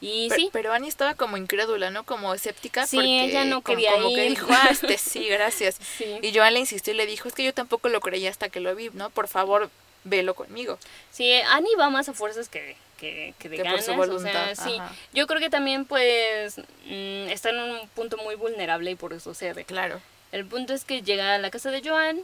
[0.00, 0.50] Y pero, sí.
[0.52, 2.04] Pero Annie estaba como incrédula, ¿no?
[2.04, 2.86] Como escéptica.
[2.86, 4.16] Sí, ella no quería como, ir.
[4.16, 5.78] que dijo, ah, este sí, gracias.
[6.22, 8.58] Y Joan le insistió y le dijo, es que yo tampoco lo creía hasta que
[8.58, 9.10] lo vi, ¿no?
[9.10, 9.70] Por favor,
[10.02, 10.78] velo conmigo.
[11.12, 13.88] Sí, Annie va más a fuerzas que, que, que de ganas.
[13.88, 14.76] o sea, sí.
[15.12, 19.34] Yo creo que también, pues, mm, está en un punto muy vulnerable y por eso
[19.34, 19.64] se ve.
[19.64, 20.00] Claro.
[20.32, 22.22] El punto es que llega a la casa de Joan,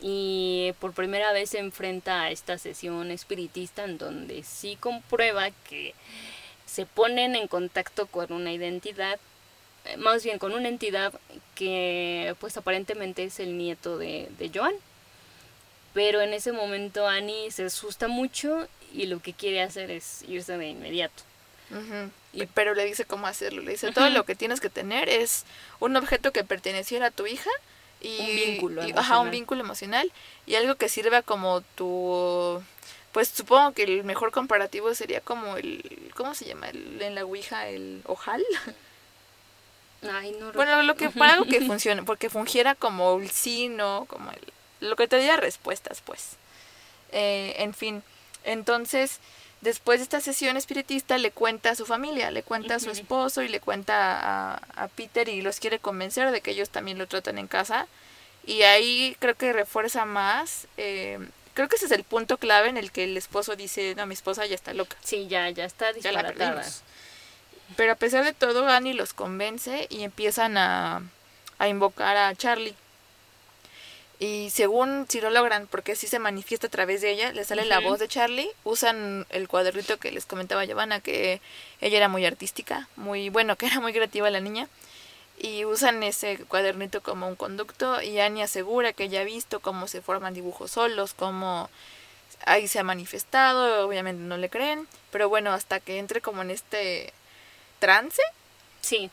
[0.00, 5.94] y por primera vez se enfrenta a esta sesión espiritista en donde sí comprueba que
[6.66, 9.18] se ponen en contacto con una identidad,
[9.84, 11.14] eh, más bien con una entidad
[11.54, 14.74] que pues aparentemente es el nieto de, de Joan.
[15.94, 20.58] Pero en ese momento Annie se asusta mucho y lo que quiere hacer es irse
[20.58, 21.22] de inmediato.
[22.32, 23.62] y, pero le dice cómo hacerlo.
[23.62, 25.46] Le dice, todo lo que tienes que tener es
[25.80, 27.50] un objeto que perteneciera a tu hija
[28.00, 30.12] y, un vínculo ajá, un vínculo emocional
[30.46, 32.62] y algo que sirva como tu
[33.12, 36.68] pues supongo que el mejor comparativo sería como el ¿cómo se llama?
[36.68, 38.44] El, en la Ouija el ojal.
[40.12, 44.04] Ay, no bueno, lo que para algo que funcione, porque fungiera como el sí, no,
[44.08, 44.40] como el,
[44.80, 46.36] lo que te diera respuestas, pues.
[47.12, 48.02] Eh, en fin,
[48.44, 49.20] entonces
[49.66, 53.42] Después de esta sesión espiritista le cuenta a su familia, le cuenta a su esposo
[53.42, 57.36] y le cuenta a, Peter y los quiere convencer de que ellos también lo tratan
[57.36, 57.88] en casa.
[58.46, 60.68] Y ahí creo que refuerza más.
[60.76, 61.18] Eh,
[61.54, 64.14] creo que ese es el punto clave en el que el esposo dice, no, mi
[64.14, 64.96] esposa ya está loca.
[65.02, 66.64] Sí, ya, ya está disparatada.
[67.76, 71.02] Pero a pesar de todo, Annie los convence y empiezan a,
[71.58, 72.76] a invocar a Charlie.
[74.18, 77.66] Y según si lo logran, porque si se manifiesta a través de ella, le sale
[77.66, 81.42] la voz de Charlie, usan el cuadernito que les comentaba Giovanna, que
[81.82, 84.68] ella era muy artística, muy bueno, que era muy creativa la niña,
[85.38, 89.86] y usan ese cuadernito como un conducto y Annie asegura que ella ha visto cómo
[89.86, 91.68] se forman dibujos solos, cómo
[92.46, 96.50] ahí se ha manifestado, obviamente no le creen, pero bueno, hasta que entre como en
[96.50, 97.12] este
[97.78, 98.22] trance.
[98.80, 99.10] Sí.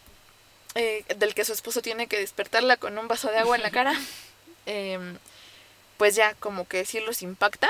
[0.76, 3.72] Eh, del que su esposo tiene que despertarla con un vaso de agua en la
[3.72, 3.94] cara.
[4.65, 5.17] Em,
[5.97, 7.69] pues ya como que sí los impacta.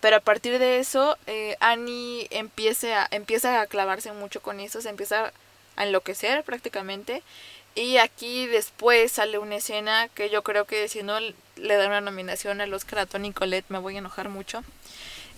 [0.00, 4.82] pero a partir de eso, eh, Annie empieza a, empieza a clavarse mucho con eso,
[4.82, 5.32] se empieza
[5.76, 7.22] a enloquecer prácticamente.
[7.74, 12.00] Y aquí después sale una escena que yo creo que si no le da una
[12.00, 14.62] nominación al Oscar a Tony Colette me voy a enojar mucho.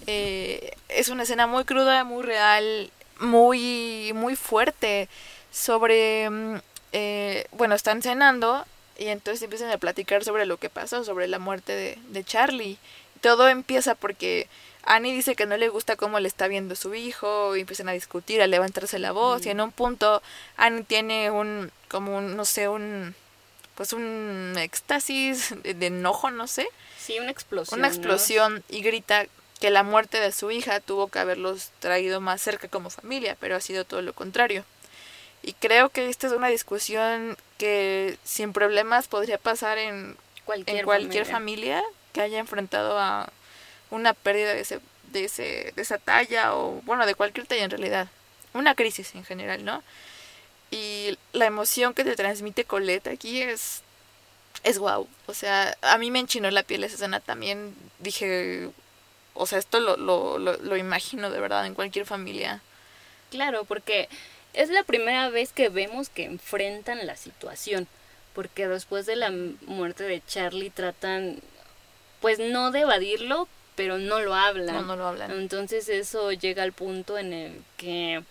[0.06, 5.08] Eh, es una escena muy cruda, muy real, muy, muy fuerte
[5.52, 6.56] sobre, mm,
[6.92, 8.64] eh, bueno, están cenando
[9.00, 12.78] y entonces empiezan a platicar sobre lo que pasó, sobre la muerte de, de Charlie
[13.20, 14.48] todo empieza porque
[14.82, 17.92] Annie dice que no le gusta cómo le está viendo su hijo y empiezan a
[17.92, 20.22] discutir, a levantarse la voz y en un punto
[20.56, 23.14] Annie tiene un como un no sé, un
[23.74, 26.68] pues un éxtasis de, enojo, no sé.
[26.98, 27.78] Sí, una explosión.
[27.78, 29.26] Una explosión y grita
[29.58, 33.56] que la muerte de su hija tuvo que haberlos traído más cerca como familia, pero
[33.56, 34.64] ha sido todo lo contrario.
[35.42, 40.84] Y creo que esta es una discusión que sin problemas podría pasar en cualquier, en
[40.84, 43.30] cualquier familia que haya enfrentado a
[43.90, 44.80] una pérdida de, ese,
[45.12, 48.08] de, ese, de esa talla o, bueno, de cualquier talla en realidad.
[48.52, 49.82] Una crisis en general, ¿no?
[50.70, 53.82] Y la emoción que te transmite Colette aquí es,
[54.62, 55.08] es guau.
[55.26, 57.74] O sea, a mí me enchinó la piel esa escena también.
[57.98, 58.68] Dije,
[59.34, 62.60] o sea, esto lo, lo, lo, lo imagino de verdad en cualquier familia.
[63.30, 64.08] Claro, porque
[64.52, 67.86] es la primera vez que vemos que enfrentan la situación.
[68.34, 69.32] Porque después de la
[69.66, 71.40] muerte de Charlie tratan
[72.20, 74.76] pues no de evadirlo, pero no lo hablan.
[74.76, 75.30] No, no lo hablan.
[75.32, 78.22] Entonces eso llega al punto en el que,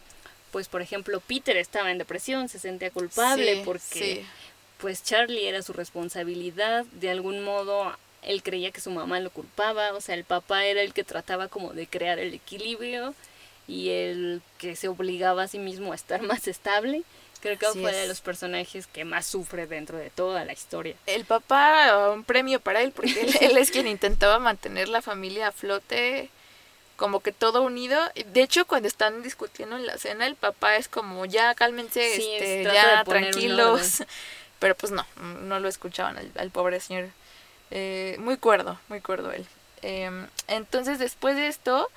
[0.52, 4.24] pues por ejemplo, Peter estaba en depresión, se sentía culpable porque
[4.78, 9.94] pues Charlie era su responsabilidad, de algún modo él creía que su mamá lo culpaba,
[9.94, 13.16] o sea, el papá era el que trataba como de crear el equilibrio
[13.70, 17.04] y el que se obligaba a sí mismo a estar más estable.
[17.42, 20.96] Creo que fue de los personajes que más sufre dentro de toda la historia.
[21.06, 25.52] El papá, un premio para él, porque él, es quien intentaba mantener la familia a
[25.54, 26.30] flote,
[26.98, 27.98] como que todo unido.
[28.34, 32.64] De hecho, cuando están discutiendo en la cena, el papá es como, ya cálmense, este,
[32.64, 34.04] ya tranquilos.
[34.60, 35.06] Pero pues no,
[35.44, 37.08] no lo escuchaban al, pobre señor.
[37.72, 39.46] Eh, muy cuerdo, muy cuerdo él.
[39.82, 41.90] Em, entonces, después de esto,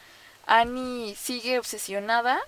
[0.47, 2.41] Annie sigue obsesionada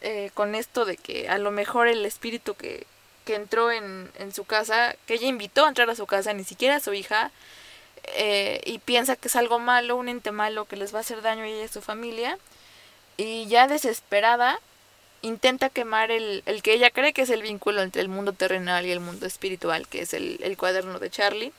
[0.00, 2.86] eh, con esto de que a lo mejor el espíritu que,
[3.24, 6.44] que entró en, en, su casa, que ella invitó a entrar a su casa, ni
[6.44, 7.30] siquiera a su hija,
[8.14, 11.22] eh, y piensa que es algo malo, un ente malo que les va a hacer
[11.22, 12.38] daño a ella y a su familia,
[13.16, 14.58] y ya desesperada
[15.22, 18.86] intenta quemar el, el que ella cree que es el vínculo entre el mundo terrenal
[18.86, 21.52] y el mundo espiritual, que es el, el cuaderno de Charlie.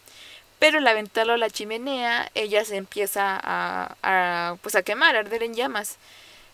[0.62, 5.20] Pero al aventarlo a la chimenea, ella se empieza a, a, pues a quemar, a
[5.22, 5.98] arder en llamas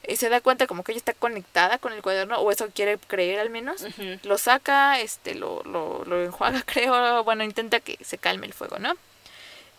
[0.07, 2.97] y se da cuenta como que ella está conectada con el cuaderno, o eso quiere
[2.97, 3.85] creer al menos,
[4.23, 8.79] lo saca, este, lo, lo, lo enjuaga, creo, bueno, intenta que se calme el fuego,
[8.79, 8.93] ¿no?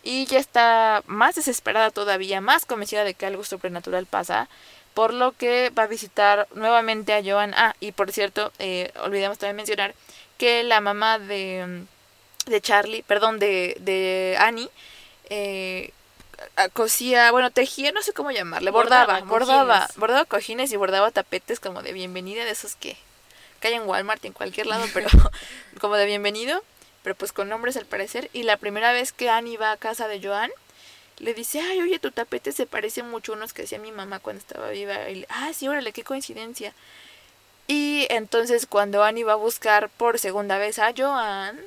[0.02, 4.50] Y ya está más desesperada todavía, más convencida de que algo sobrenatural pasa,
[4.92, 7.54] por lo que va a visitar nuevamente a Joan.
[7.56, 9.94] Ah, y por cierto, eh, olvidamos también mencionar
[10.36, 11.84] que la mamá de,
[12.48, 14.70] de Charlie, perdón, de, de Annie,
[15.30, 15.92] eh,
[16.72, 21.82] cosía, bueno, tejía, no sé cómo llamarle, bordaba, bordaba, bordaba, cojines y bordaba tapetes como
[21.82, 22.96] de bienvenida, de esos que,
[23.60, 25.08] que hay en Walmart en cualquier lado, pero
[25.80, 26.62] como de bienvenido,
[27.02, 28.30] pero pues con nombres al parecer.
[28.32, 30.50] Y la primera vez que Annie va a casa de Joan,
[31.18, 34.20] le dice, ay, oye, tu tapete se parece mucho a unos que hacía mi mamá
[34.20, 35.10] cuando estaba viva.
[35.10, 36.72] Y, ah, sí, órale, qué coincidencia.
[37.66, 41.60] Y entonces cuando Annie va a buscar por segunda vez a Joan...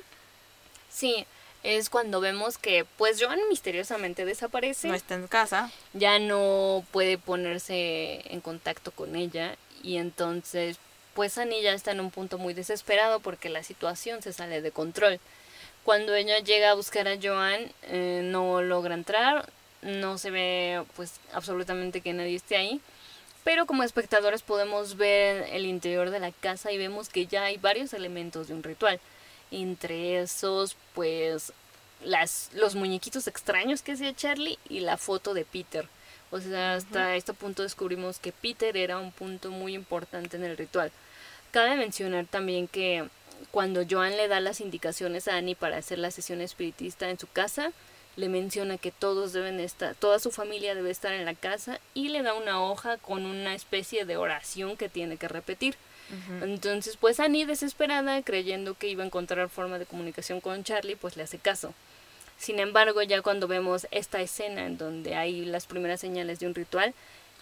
[0.92, 1.26] Sí,
[1.62, 4.88] es cuando vemos que pues Joan misteriosamente desaparece.
[4.88, 5.70] No está en casa.
[5.92, 10.78] Ya no puede ponerse en contacto con ella y entonces
[11.14, 14.70] pues Annie ya está en un punto muy desesperado porque la situación se sale de
[14.72, 15.20] control.
[15.84, 19.48] Cuando ella llega a buscar a Joan eh, no logra entrar,
[19.82, 22.80] no se ve pues absolutamente que nadie esté ahí.
[23.44, 27.56] Pero como espectadores podemos ver el interior de la casa y vemos que ya hay
[27.56, 29.00] varios elementos de un ritual
[29.52, 31.52] entre esos pues
[32.04, 35.86] las los muñequitos extraños que hacía Charlie y la foto de Peter.
[36.30, 40.56] O sea, hasta este punto descubrimos que Peter era un punto muy importante en el
[40.56, 40.90] ritual.
[41.50, 43.06] Cabe mencionar también que
[43.50, 47.26] cuando Joan le da las indicaciones a Annie para hacer la sesión espiritista en su
[47.26, 47.72] casa,
[48.16, 52.08] le menciona que todos deben estar, toda su familia debe estar en la casa y
[52.08, 55.76] le da una hoja con una especie de oración que tiene que repetir.
[56.42, 61.16] Entonces, pues Annie, desesperada, creyendo que iba a encontrar forma de comunicación con Charlie, pues
[61.16, 61.72] le hace caso.
[62.38, 66.54] Sin embargo, ya cuando vemos esta escena en donde hay las primeras señales de un
[66.54, 66.92] ritual,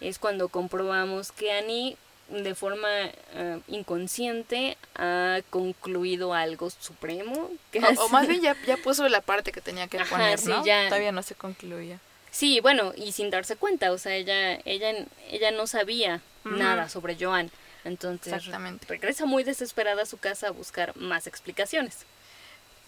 [0.00, 1.96] es cuando comprobamos que Annie
[2.30, 2.88] de forma
[3.34, 7.50] eh, inconsciente ha concluido algo supremo.
[7.98, 10.62] o, más bien ya, ya, puso la parte que tenía que poner, ¿no?
[10.62, 11.98] Todavía no se concluía.
[12.30, 14.92] Sí, bueno, y sin darse cuenta, o sea, ella, ella,
[15.30, 17.50] ella no sabía nada sobre Joan.
[17.84, 18.86] Entonces Exactamente.
[18.88, 21.98] regresa muy desesperada a su casa a buscar más explicaciones.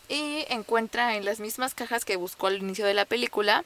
[0.08, 3.64] Y encuentra en las mismas cajas que buscó al inicio de la película.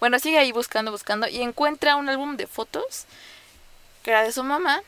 [0.00, 1.28] Bueno, sigue ahí buscando, buscando.
[1.28, 3.06] Y encuentra un álbum de fotos
[4.02, 4.82] que era de su mamá.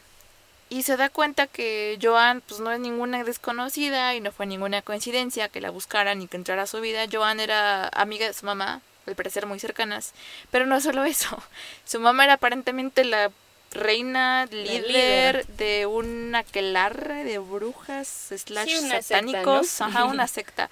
[0.71, 4.83] Y se da cuenta que Joan pues no es ninguna desconocida y no fue ninguna
[4.83, 7.07] coincidencia que la buscaran y que entrara a su vida.
[7.11, 10.13] Joan era amiga de su mamá, al parecer muy cercanas.
[10.51, 11.43] Pero no solo eso.
[11.87, 13.31] Su mamá era aparentemente la
[13.71, 15.47] reina líder, líder.
[15.47, 19.87] de un aquelarre de brujas slash Sí, una secta, satánicos, ¿no?
[19.87, 20.71] ajá, una secta.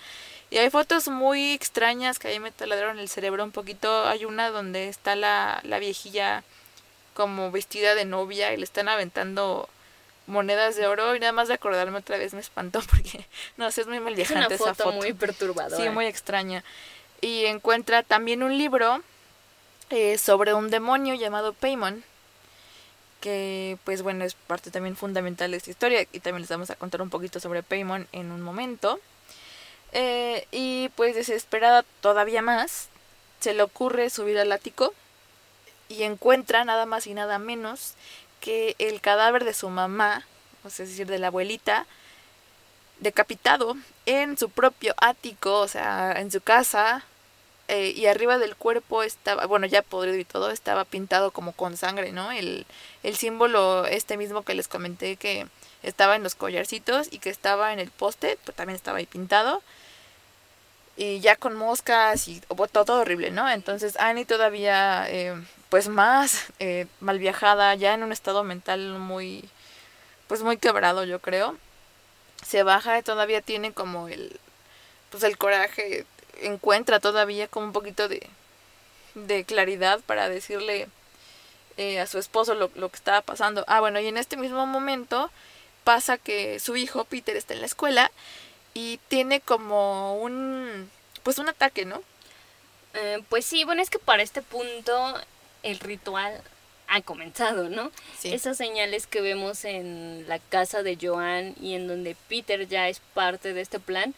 [0.50, 4.06] Y hay fotos muy extrañas que ahí me taladraron el cerebro un poquito.
[4.06, 6.44] Hay una donde está la, la viejilla
[7.14, 9.68] como vestida de novia y le están aventando
[10.26, 13.82] monedas de oro y nada más de acordarme otra vez me espantó porque no sé,
[13.82, 14.96] es muy mal Es una viajante foto, esa foto.
[14.96, 15.76] muy perturbadora.
[15.82, 16.62] Sí, muy extraña.
[17.20, 19.02] Y encuentra también un libro
[19.90, 22.04] eh, sobre un demonio llamado Paimon,
[23.26, 26.76] que pues bueno, es parte también fundamental de esta historia y también les vamos a
[26.76, 29.00] contar un poquito sobre Paimon en un momento.
[29.90, 32.86] Eh, y pues desesperada todavía más,
[33.40, 34.94] se le ocurre subir al ático
[35.88, 37.94] y encuentra nada más y nada menos
[38.38, 40.24] que el cadáver de su mamá,
[40.62, 41.84] o sea, decir, de la abuelita,
[43.00, 47.02] decapitado en su propio ático, o sea, en su casa,
[47.68, 51.76] eh, y arriba del cuerpo estaba, bueno, ya podrido y todo, estaba pintado como con
[51.76, 52.30] sangre, ¿no?
[52.30, 52.64] El,
[53.02, 55.46] el símbolo este mismo que les comenté que
[55.82, 59.62] estaba en los collarcitos y que estaba en el poste, pues también estaba ahí pintado.
[60.96, 62.40] Y ya con moscas y
[62.72, 63.50] todo horrible, ¿no?
[63.50, 65.34] Entonces Annie todavía, eh,
[65.68, 69.48] pues más eh, mal viajada, ya en un estado mental muy,
[70.28, 71.56] pues muy quebrado, yo creo.
[72.44, 74.40] Se baja y todavía tiene como el,
[75.10, 76.06] pues el coraje,
[76.42, 78.26] encuentra todavía como un poquito de,
[79.14, 80.88] de claridad para decirle
[81.76, 83.64] eh, a su esposo lo, lo que estaba pasando.
[83.68, 85.30] Ah, bueno, y en este mismo momento
[85.84, 88.10] pasa que su hijo Peter está en la escuela
[88.74, 90.90] y tiene como un,
[91.22, 92.02] pues un ataque, ¿no?
[92.94, 95.14] Eh, pues sí, bueno, es que para este punto
[95.62, 96.42] el ritual
[96.88, 97.90] ha comenzado, ¿no?
[98.18, 98.32] Sí.
[98.32, 103.00] Esas señales que vemos en la casa de Joan y en donde Peter ya es
[103.14, 104.14] parte de este plan,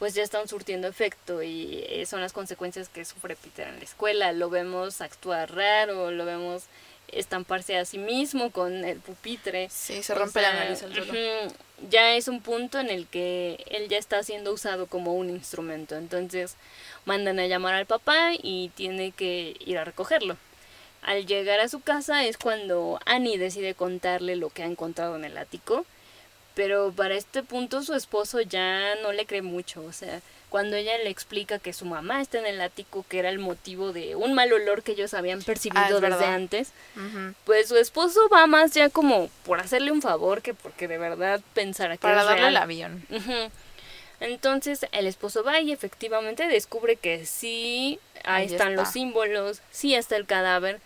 [0.00, 3.84] pues ya están surtiendo efecto y eh, son las consecuencias que sufre Peter en la
[3.84, 4.32] escuela.
[4.32, 6.64] Lo vemos actuar raro, lo vemos
[7.12, 9.68] estamparse a sí mismo con el pupitre.
[9.70, 11.12] Sí, se O rompe la nariz al suelo.
[11.12, 11.54] ujú,
[11.90, 15.96] Ya es un punto en el que él ya está siendo usado como un instrumento.
[15.96, 16.56] Entonces
[17.04, 20.36] mandan a llamar al papá y tiene que ir a recogerlo.
[21.02, 25.24] Al llegar a su casa es cuando Annie decide contarle lo que ha encontrado en
[25.24, 25.84] el ático.
[26.62, 29.82] Pero para este punto su esposo ya no le cree mucho.
[29.82, 30.20] O sea,
[30.50, 33.94] cuando ella le explica que su mamá está en el ático, que era el motivo
[33.94, 36.34] de un mal olor que ellos habían percibido Ah, es desde verdad.
[36.34, 36.72] antes,
[37.46, 41.40] pues su esposo va más ya como por hacerle un favor que porque de verdad
[41.54, 42.48] pensara que Para es darle real.
[42.50, 43.04] el avión.
[44.20, 49.94] Entonces el esposo va y efectivamente descubre que sí, ahí Ahí están los símbolos, sí
[49.94, 50.78] está el cadáver,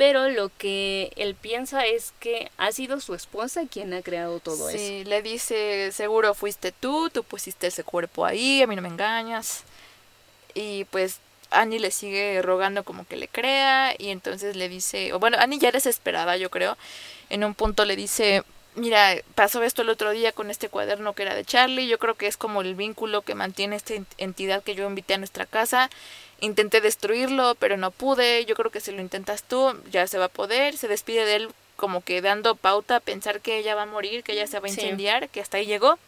[0.00, 4.70] pero lo que él piensa es que ha sido su esposa quien ha creado todo
[4.70, 4.78] eso.
[4.78, 8.88] Sí, le dice, seguro fuiste tú, tú pusiste ese cuerpo ahí, a mí no me
[8.88, 9.64] engañas.
[10.54, 11.18] Y pues
[11.50, 15.58] Annie le sigue rogando como que le crea y entonces le dice, o bueno, Annie
[15.58, 16.78] ya desesperada yo creo,
[17.28, 18.42] en un punto le dice,
[18.76, 22.14] mira, pasó esto el otro día con este cuaderno que era de Charlie, yo creo
[22.14, 25.44] que es como el vínculo que mantiene esta ent- entidad que yo invité a nuestra
[25.44, 25.90] casa.
[26.40, 28.44] Intenté destruirlo, pero no pude.
[28.46, 30.76] Yo creo que si lo intentas tú, ya se va a poder.
[30.76, 34.22] Se despide de él como que dando pauta a pensar que ella va a morir,
[34.22, 34.80] que ella se va a Sí.
[34.80, 35.98] incendiar, que hasta ahí llegó.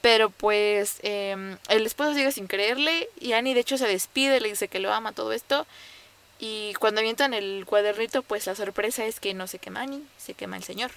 [0.00, 4.48] Pero pues eh, el esposo sigue sin creerle y Annie de hecho se despide, le
[4.48, 5.66] dice que lo ama todo esto.
[6.40, 10.34] Y cuando avientan el cuadernito, pues la sorpresa es que no se quema Annie, se
[10.34, 10.90] quema el señor.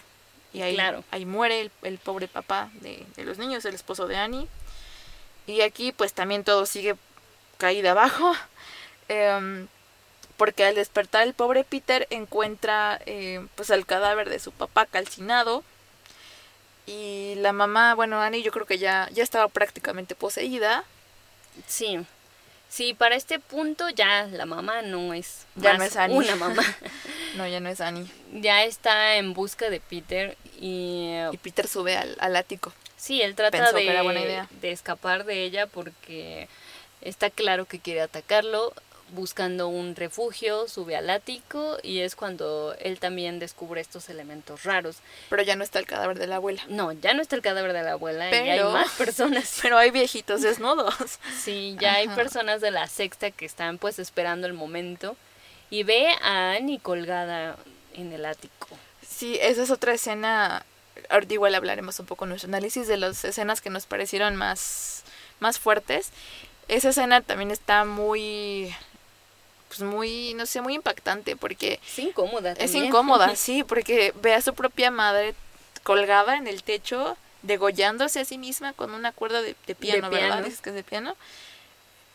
[0.53, 1.03] Y ahí, Claro.
[1.11, 4.47] ahí muere el, el pobre papá de, de los niños, el esposo de Annie.
[5.45, 6.95] Y aquí pues también todo sigue
[7.57, 8.33] caída abajo.
[9.07, 9.67] em,
[10.37, 15.63] porque al despertar el pobre Peter encuentra eh, pues el cadáver de su papá calcinado.
[16.87, 20.83] Y la mamá, bueno, Annie yo creo que ya, ya estaba prácticamente poseída.
[21.67, 22.06] Sí.
[22.69, 26.17] Sí, para este punto ya la mamá no es Ya más no es Annie.
[26.17, 26.63] una mamá.
[27.35, 28.10] No, ya no es Annie.
[28.31, 32.71] ya está en busca de Peter y eh, Y Peter sube al, al ático.
[32.95, 34.47] Sí, él trata Pensó de, que era buena idea.
[34.62, 36.47] de escapar de ella porque
[37.06, 38.73] está claro que quiere atacarlo.
[39.10, 44.97] Buscando un refugio, sube al ático y es cuando él también descubre estos elementos raros.
[45.29, 46.63] Pero ya no está el cadáver de la abuela.
[46.69, 49.60] No, ya no está el cadáver de la abuela, ya hay Pero- más personas.
[49.62, 50.95] Pero hay viejitos desnudos.
[51.39, 55.15] Sí, ya hay personas de la sexta que están pues esperando el momento
[55.69, 57.58] y ve a Annie colgada
[57.93, 58.69] en el ático.
[59.08, 60.65] Sí, esa es otra escena.
[61.10, 65.03] Ahorita igual hablaremos un poco en nuestro análisis de las escenas que nos parecieron más,
[65.39, 66.10] más fuertes.
[66.67, 68.73] Esa escena también está muy
[69.67, 71.79] pues muy, no sé, muy impactante porque...
[71.85, 72.53] Es incómoda.
[72.53, 75.35] Es incómoda, sí, porque ve a su propia madre
[75.83, 80.43] colgada en el techo, degollándose a sí misma con una cuerda de, piano, ¿verdad?
[80.43, 81.15] Dices que es de piano.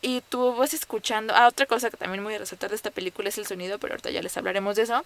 [0.03, 1.35] Y tú vas escuchando...
[1.37, 3.93] Ah, otra cosa que también muy a resaltar de esta película es el sonido, pero
[3.93, 5.05] ahorita ya les hablaremos de eso.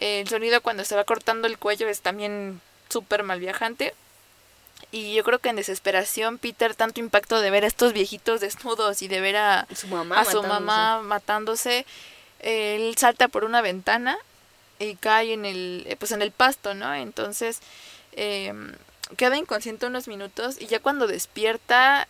[0.00, 3.94] El sonido cuando se va cortando el cuello es también súper mal viajante.
[4.90, 9.02] Y yo creo que en desesperación Peter, tanto impacto de ver a estos viejitos desnudos
[9.02, 10.48] y de ver a su mamá, a su matándose.
[10.48, 11.86] mamá matándose,
[12.40, 14.16] él salta por una ventana
[14.78, 16.94] y cae en el, eh, pues en el pasto, ¿no?
[16.94, 17.60] Entonces
[18.12, 18.54] eh,
[19.16, 22.08] queda inconsciente unos minutos y ya cuando despierta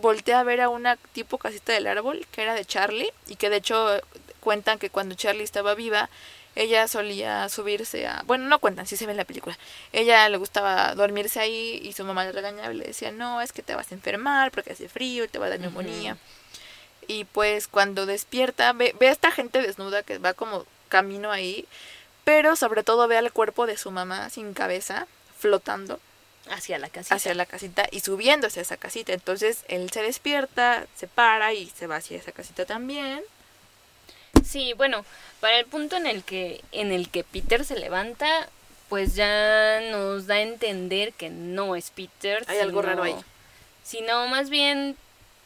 [0.00, 3.50] voltea a ver a una tipo casita del árbol que era de Charlie y que
[3.50, 4.00] de hecho
[4.40, 6.10] cuentan que cuando Charlie estaba viva
[6.56, 8.22] ella solía subirse a...
[8.26, 9.56] Bueno, no cuentan, sí se ve en la película.
[9.92, 13.52] Ella le gustaba dormirse ahí y su mamá le regañaba y le decía, no, es
[13.52, 16.16] que te vas a enfermar porque hace frío y te va a dar neumonía.
[17.06, 21.66] Y pues cuando despierta, ve, ve a esta gente desnuda que va como camino ahí,
[22.24, 25.06] pero sobre todo ve al cuerpo de su mamá sin cabeza,
[25.38, 26.00] flotando.
[26.50, 27.14] Hacia la casita.
[27.14, 29.12] Hacia la casita y subiéndose a esa casita.
[29.12, 33.22] Entonces él se despierta, se para y se va hacia esa casita también.
[34.44, 35.04] Sí, bueno,
[35.40, 38.48] para el punto en el que en el que Peter se levanta,
[38.88, 42.44] pues ya nos da a entender que no es Peter.
[42.48, 43.16] Hay algo raro ahí.
[43.84, 44.96] Sino más bien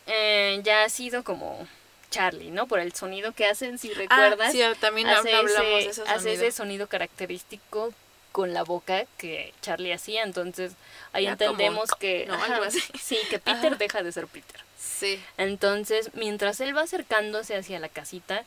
[0.07, 1.67] eh, ya ha sido como
[2.11, 2.67] Charlie, ¿no?
[2.67, 4.49] Por el sonido que hacen, si recuerdas.
[4.49, 6.15] Ah, sí, también hace hablamos ese, de ese sonido.
[6.15, 7.93] Hace ese sonido característico
[8.33, 10.73] con la boca que Charlie hacía, entonces
[11.13, 12.81] ahí entendemos que no, algo así.
[13.01, 14.61] sí, que Peter deja de ser Peter.
[14.77, 15.23] Sí.
[15.39, 18.45] Entonces, mientras él va acercándose hacia la casita,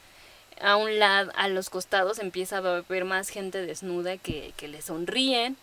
[0.61, 4.81] a un lado, a los costados empieza a ver más gente desnuda que, que le
[4.81, 5.57] sonríen.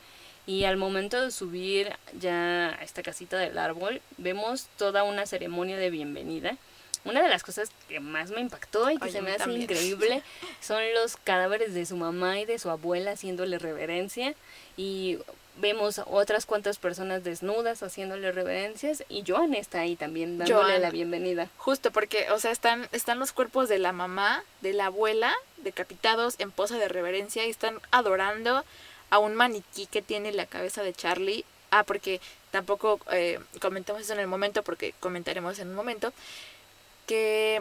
[0.46, 1.90] Y al momento de subir
[2.20, 6.58] ya a esta casita del árbol vemos toda una ceremonia de bienvenida.
[7.04, 10.22] Una de las cosas que más me impactó y que se me hace increíble
[10.60, 14.34] son los cadáveres de su mamá y de su abuela haciéndole reverencia.
[14.76, 15.18] Y
[15.56, 21.48] vemos otras cuantas personas desnudas haciéndole reverencias y Joan está ahí también dándole la bienvenida.
[21.56, 26.34] Justo porque, o sea, están, están los cuerpos de la mamá, de la abuela, decapitados
[26.38, 28.64] en posa de reverencia y están adorando
[29.10, 31.44] a un maniquí que tiene la cabeza de Charlie.
[31.70, 36.12] Ah, porque tampoco eh, comentamos eso en el momento, porque comentaremos en un momento,
[37.06, 37.60] que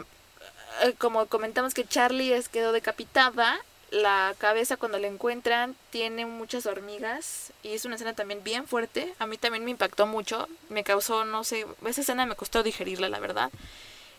[0.83, 3.59] eh, como comentamos que Charlie es, quedó decapitada
[3.93, 9.13] la cabeza cuando la encuentran tiene muchas hormigas y es una escena también bien fuerte.
[9.19, 13.07] A mí también me impactó mucho, me causó, no sé, esa escena me costó digerirla,
[13.07, 13.51] la verdad.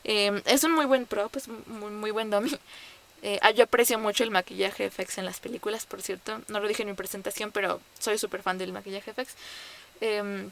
[0.05, 2.51] Eh, es un muy buen prop, es muy, muy buen dummy.
[3.27, 6.43] Eh, ah, yo aprecio mucho el maquillaje FX en las películas, por cierto.
[6.49, 9.35] No lo dije en mi presentación, pero soy súper fan del maquillaje FX.
[10.03, 10.51] Em,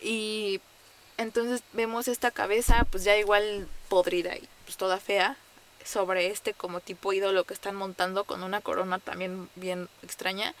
[0.00, 0.60] y
[1.16, 5.36] entonces vemos esta cabeza, pues ya igual podrida y pues toda fea
[5.84, 10.54] sobre este como tipo ídolo que están montando con una corona también bien extraña.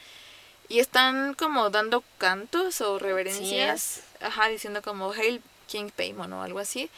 [0.68, 4.02] Y están como dando cantos o reverencias.
[4.20, 6.90] Ajá, diciendo como Hail King Paimon o algo así.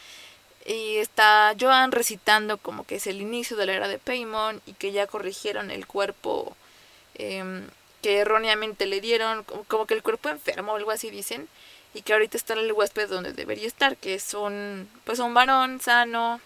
[0.65, 4.73] Y está Joan recitando como que es el inicio de la era de Paimon y
[4.73, 6.55] que ya corrigieron el cuerpo
[7.15, 7.67] em,
[8.01, 11.47] que erróneamente le dieron, como que el cuerpo enfermo o algo así dicen.
[11.93, 15.81] Y que ahorita está el huésped donde debería estar, que es un, pues un varón
[15.81, 16.39] sano,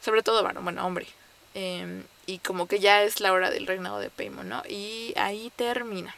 [0.00, 1.06] sobre todo bueno, bueno hombre.
[1.54, 4.62] Em, y como que ya es la hora del reinado de Paimon, ¿no?
[4.68, 6.14] Y ahí termina.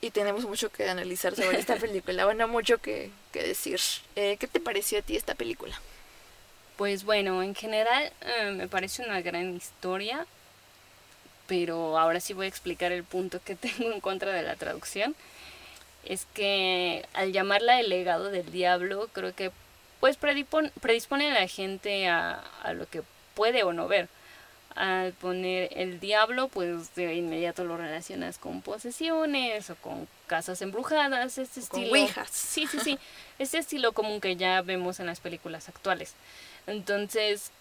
[0.00, 3.80] Y tenemos mucho que analizar sobre esta película, bueno, mucho que, que decir.
[4.16, 5.80] Eh, ¿Qué te pareció a ti esta película?
[6.76, 10.26] Pues bueno, en general eh, me parece una gran historia,
[11.46, 15.14] pero ahora sí voy a explicar el punto que tengo en contra de la traducción.
[16.04, 19.52] Es que al llamarla el legado del diablo, creo que
[20.02, 22.42] pues predispone, a la gente a,
[22.74, 23.02] lo que
[23.36, 24.08] puede o no ver.
[24.74, 31.38] Al poner el diablo, pues de inmediato lo relacionas con posesiones o con casas embrujadas,
[31.38, 31.94] este estilo.
[32.28, 32.98] Sí, sí, sí.
[33.38, 36.14] este estilo común que ya vemos en las películas actuales.
[36.66, 37.52] Entonces,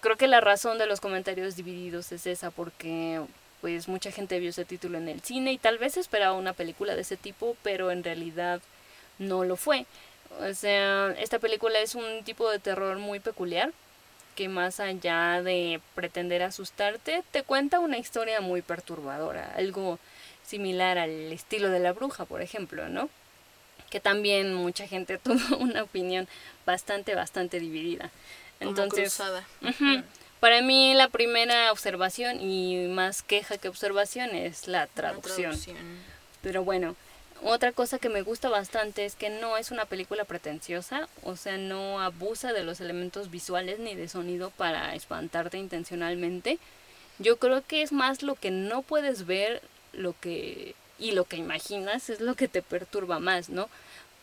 [0.00, 3.20] creo que la razón de los comentarios divididos es esa, porque
[3.60, 6.94] pues mucha gente vio ese título en el cine y tal vez esperaba una película
[6.94, 8.62] de ese tipo, pero en realidad
[9.18, 9.84] no lo fue.
[10.40, 13.72] O sea, esta película es un tipo de terror muy peculiar
[14.36, 19.98] que más allá de pretender asustarte, te cuenta una historia muy perturbadora, algo
[20.46, 23.08] similar al estilo de la bruja, por ejemplo, ¿no?
[23.90, 26.28] Que también mucha gente tuvo una opinión
[26.64, 28.10] bastante, bastante dividida.
[28.60, 29.20] Entonces,
[30.38, 35.52] Para mí la primera observación y más queja que observación es la traducción.
[35.52, 35.76] La traducción.
[36.42, 36.94] Pero bueno,
[37.42, 41.58] otra cosa que me gusta bastante es que no es una película pretenciosa, o sea,
[41.58, 46.58] no abusa de los elementos visuales ni de sonido para espantarte intencionalmente.
[47.18, 49.62] Yo creo que es más lo que no puedes ver,
[49.92, 53.68] lo que y lo que imaginas es lo que te perturba más, ¿no?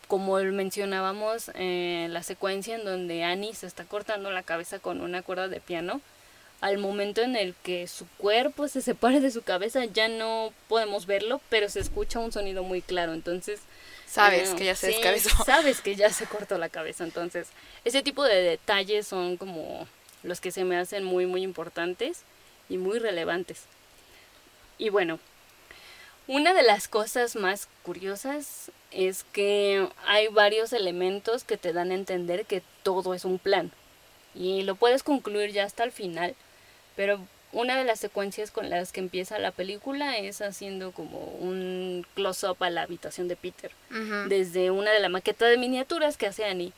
[0.08, 5.22] Como mencionábamos, eh, la secuencia en donde Annie se está cortando la cabeza con una
[5.22, 6.00] cuerda de piano,
[6.64, 11.04] al momento en el que su cuerpo se separe de su cabeza ya no podemos
[11.04, 13.60] verlo, pero se escucha un sonido muy claro, entonces...
[14.06, 15.28] Sabes eh, que ya se sí, descabezó.
[15.44, 17.48] Sabes que ya se cortó la cabeza, entonces
[17.84, 19.86] ese tipo de detalles son como
[20.22, 22.22] los que se me hacen muy muy importantes
[22.70, 23.64] y muy relevantes.
[24.78, 25.18] Y bueno,
[26.28, 31.94] una de las cosas más curiosas es que hay varios elementos que te dan a
[31.94, 33.70] entender que todo es un plan.
[34.34, 36.34] Y lo puedes concluir ya hasta el final,
[36.96, 37.20] pero
[37.52, 42.56] una de las secuencias con las que empieza la película es haciendo como un close-up
[42.60, 44.28] a la habitación de Peter, Ujú.
[44.28, 46.72] desde una de la maqueta de miniaturas que hace Annie.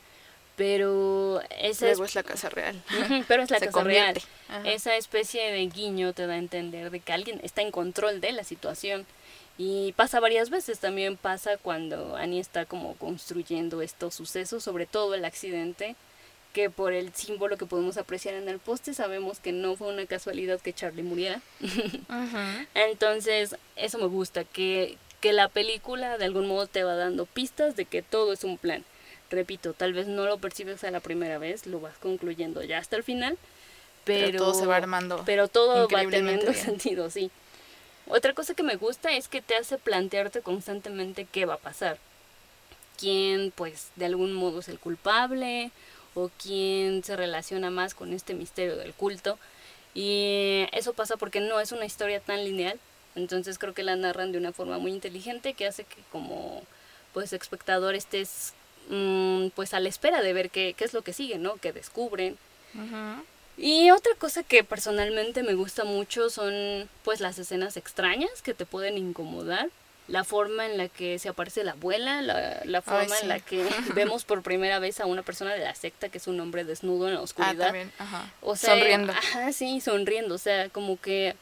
[0.55, 2.81] Pero esa Luego es, es la casa real.
[3.27, 4.17] Pero es la casa real.
[4.49, 4.67] Ajá.
[4.67, 8.31] Esa especie de guiño te da a entender de que alguien está en control de
[8.31, 9.05] la situación.
[9.59, 15.13] Y pasa varias veces, también pasa cuando Annie está como construyendo estos sucesos, sobre todo
[15.15, 15.95] el accidente,
[16.57, 20.07] que por el símbolo que podemos apreciar en el poste sabemos que no fue una
[20.07, 21.39] casualidad que Charlie muriera.
[22.73, 27.75] Entonces, eso me gusta, que, que la película de algún modo te va dando pistas
[27.75, 28.83] de que todo es un plan.
[29.29, 32.95] Repito, tal vez no lo percibes a la primera vez, lo vas concluyendo ya hasta
[32.95, 33.37] el final,
[34.03, 36.55] pero, Pero todo se va armando Pero todo va teniendo bien.
[36.55, 37.29] sentido, sí.
[38.07, 41.99] Otra cosa que me gusta es que te hace plantearte constantemente qué va a pasar.
[42.97, 45.71] Quién, pues, de algún modo es el culpable
[46.17, 49.37] o quién se relaciona más con este misterio del culto.
[49.93, 52.79] Y eso pasa porque no es una historia tan lineal.
[53.15, 56.63] Entonces creo que la narran de una forma muy inteligente que hace que como
[57.13, 58.53] pues espectador estés
[58.89, 61.57] mm, pues a la espera de ver qué, qué es lo que sigue, ¿no?
[61.57, 62.37] Que descubren.
[63.57, 66.53] Y otra cosa que personalmente me gusta mucho son
[67.03, 69.69] pues las escenas extrañas que te pueden incomodar.
[70.07, 73.23] La forma en la que se aparece la abuela, la, la forma sí.
[73.23, 76.27] en la que vemos por primera vez a una persona de la secta que es
[76.27, 77.65] un hombre desnudo en la Ah, oscuridad.
[77.65, 77.91] también.
[77.99, 78.31] Ajá.
[78.41, 79.11] O sea, Sonriendo.
[79.13, 80.35] Ajá, sí, sonriendo.
[80.35, 81.35] O sea, como que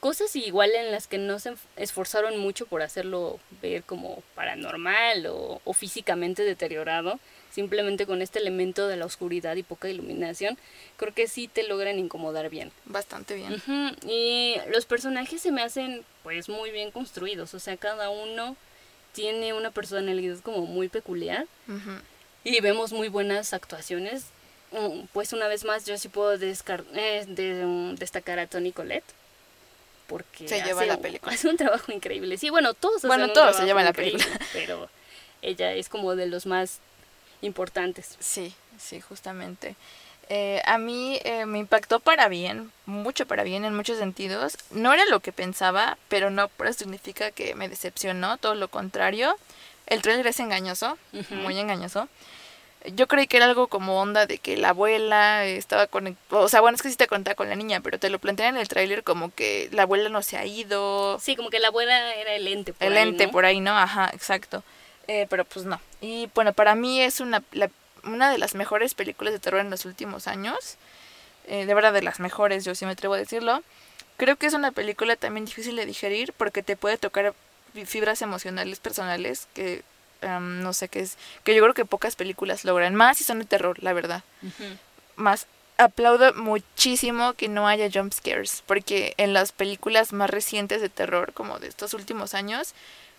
[0.00, 5.60] cosas igual en las que no se esforzaron mucho por hacerlo ver como paranormal o,
[5.64, 7.18] o físicamente deteriorado.
[7.56, 10.58] Simplemente con este elemento de la oscuridad y poca iluminación,
[10.98, 12.70] creo que sí te logran incomodar bien.
[12.84, 13.62] Bastante bien.
[14.06, 17.54] Y los personajes se me hacen pues muy bien construidos.
[17.54, 18.56] O sea, cada uno
[19.14, 21.46] tiene una personalidad como muy peculiar.
[22.44, 24.24] Y vemos muy buenas actuaciones.
[24.72, 29.04] Mm, Pues una vez más yo sí puedo eh, de- mm, destacar a Tony Collette.
[30.08, 31.32] Porque Se lleva hace la un- película.
[31.32, 32.36] Hace un trabajo increíble.
[32.36, 34.26] Sí, bueno, todos hacen Bueno, un todos se llevan la película.
[34.52, 34.90] Pero
[35.40, 36.80] ella es como de los más
[37.42, 38.16] importantes.
[38.20, 39.76] Sí, sí, justamente.
[40.28, 44.58] Eh, a mí eh, me impactó para bien, mucho para bien en muchos sentidos.
[44.70, 48.68] No era lo que pensaba, pero no por eso significa que me decepcionó, todo lo
[48.68, 49.36] contrario.
[49.86, 50.98] El trailer es engañoso,
[51.30, 52.08] muy engañoso.
[52.94, 56.60] Yo creí que era algo como onda de que la abuela estaba conectada, o sea,
[56.60, 58.68] bueno, es que sí te contaba con la niña, pero te lo plantean en el
[58.68, 62.34] tráiler como que la abuela no se ha ido, Sí, como que la abuela era
[62.34, 62.72] el ente.
[62.72, 63.32] Por el ahí, ente ¿no?
[63.32, 63.76] por ahí, ¿no?
[63.76, 64.62] Ajá, exacto.
[65.08, 65.80] Eh, pero pues no.
[66.00, 67.70] Y bueno, para mí es una, la-
[68.04, 70.76] una de las mejores películas de terror en los últimos años.
[71.46, 73.62] Eh, de verdad, de las mejores, yo sí me atrevo a decirlo.
[74.16, 77.34] Creo que es una película también difícil de digerir porque te puede tocar
[77.74, 79.82] fi- fibras emocionales personales que
[80.22, 81.18] em, no sé qué es.
[81.44, 82.94] Que yo creo que pocas películas logran.
[82.94, 84.22] Más si son de terror, la verdad
[85.16, 85.46] más
[85.78, 91.32] aplaudo muchísimo que no haya jump scares, porque en las películas más recientes de terror,
[91.34, 92.74] como de estos últimos años,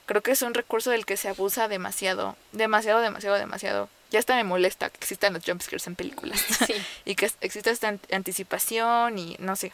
[0.08, 3.90] creo que es un recurso del que se abusa demasiado, demasiado, demasiado, demasiado.
[4.10, 6.74] Ya hasta me molesta que existan los jump scares en películas Sí.
[7.06, 9.72] y que exista esta an- anticipación y no sé.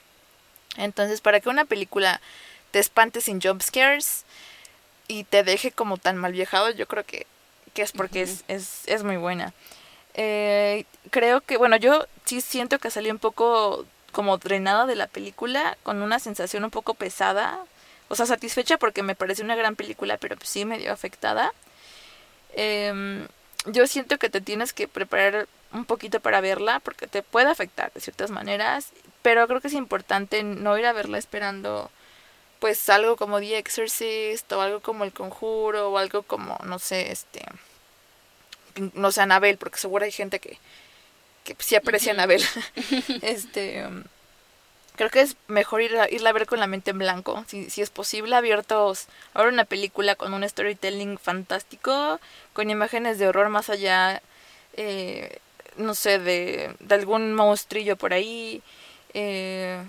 [0.75, 2.19] Entonces, para que una película
[2.71, 4.25] te espante sin jump scares
[5.07, 7.27] y te deje como tan mal viajado, yo creo que,
[7.73, 9.53] que es porque es, es, es muy buena.
[10.15, 15.07] Eh, creo que, bueno, yo sí siento que salí un poco como drenada de la
[15.07, 17.59] película, con una sensación un poco pesada.
[18.13, 21.51] O sea, satisfecha porque me parece una gran película, pero pues sí medio afectada.
[22.53, 23.27] Em,
[23.65, 27.91] yo siento que te tienes que preparar un poquito para verla porque te puede afectar
[27.91, 28.89] de ciertas maneras,
[29.23, 31.89] pero creo que es importante no ir a verla esperando
[32.59, 37.11] pues algo como The Exorcist o algo como El Conjuro o algo como no sé,
[37.11, 37.41] este
[38.93, 40.59] no sé, Anabel, porque seguro hay gente que
[41.43, 42.13] que sí aprecia a.
[42.13, 42.43] Anabel.
[43.23, 44.03] este um,
[44.95, 47.69] creo que es mejor ir a, irla a ver con la mente en blanco, si,
[47.69, 52.19] si es posible, abiertos a ver una película con un storytelling fantástico,
[52.53, 54.21] con imágenes de horror más allá,
[54.75, 55.39] eh,
[55.77, 58.61] no sé, de, de algún monstrillo por ahí.
[59.13, 59.81] Eh,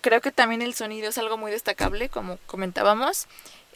[0.00, 3.28] creo que también el sonido es algo muy destacable, como comentábamos.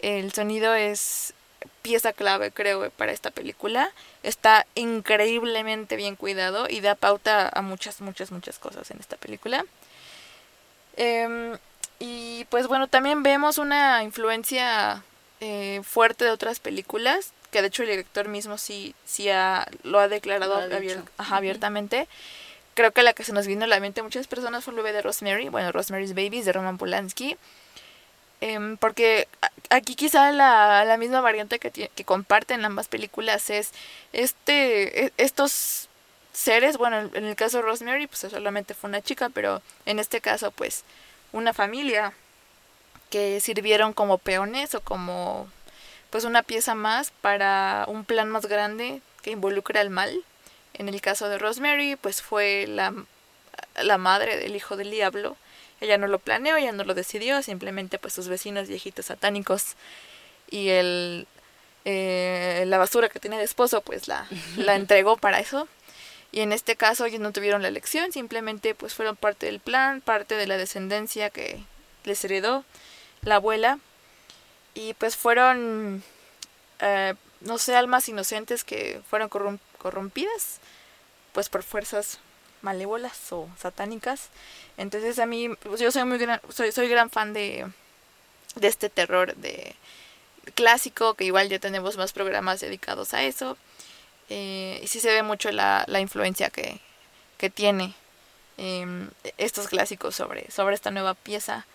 [0.02, 1.34] El sonido es
[1.82, 3.90] pieza clave, creo, para esta película.
[4.22, 9.64] Está increíblemente bien cuidado y da pauta a muchas, muchas, muchas cosas en esta película.
[10.97, 11.57] Em,
[11.99, 15.03] y pues bueno, también vemos una influencia
[15.40, 19.28] eh, fuerte de otras películas, que de hecho el director mismo sí, sí
[19.82, 20.61] lo ha declarado
[21.18, 22.09] abiertamente.
[22.74, 24.92] Creo que la que se nos vino a la mente muchas personas fue el bebé
[24.92, 27.36] de Rosemary, bueno, Rosemary's Babies de Roman Polanski.
[28.42, 29.28] Em, porque
[29.70, 33.72] aquí quizá la, la misma variante que, que comparten ambas películas es
[34.12, 35.86] este e, estos
[36.37, 40.20] seres, bueno, en el caso de Rosemary, pues solamente fue una chica, pero en este
[40.20, 40.84] caso, pues,
[41.32, 42.12] una familia
[43.11, 45.49] que sirvieron como peones o como,
[46.11, 50.24] pues, una pieza más para un plan más grande que involucra al mal.
[50.74, 52.93] En el caso de Rosemary, pues fue la,
[53.82, 55.37] la madre del hijo del diablo.
[55.80, 59.74] Ella no lo planeó, ella no lo decidió, simplemente pues sus vecinos viejitos satánicos
[60.51, 61.26] y el,
[61.87, 64.26] eh, la basura que tiene de esposo, pues la,
[64.57, 65.66] la entregó para eso.
[66.32, 70.00] Y en este caso ellos no tuvieron la elección, simplemente pues fueron parte del plan,
[70.00, 71.62] parte de la descendencia que
[72.04, 72.64] les heredó
[73.22, 73.78] la abuela.
[74.74, 76.02] Y pues fueron,
[76.80, 79.28] eh, no sé, almas inocentes que fueron
[79.78, 80.60] corrompidas
[81.32, 82.18] pues por fuerzas
[82.62, 84.30] malévolas o satánicas.
[84.76, 87.66] Entonces a mí, pues yo soy muy gran, soy, soy gran fan de,
[88.54, 89.74] de este terror de
[90.54, 93.56] clásico, que igual ya tenemos más programas dedicados a eso.
[94.28, 96.80] Eh, y sí se ve mucho la, la influencia que,
[97.38, 97.94] que tiene
[98.56, 101.66] em, estos clásicos sobre, sobre esta nueva pieza.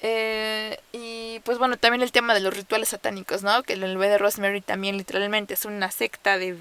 [0.00, 3.62] Eh, y pues bueno, también el tema de los rituales satánicos, ¿no?
[3.62, 6.56] Que el bebé de Rosemary también literalmente es una secta de,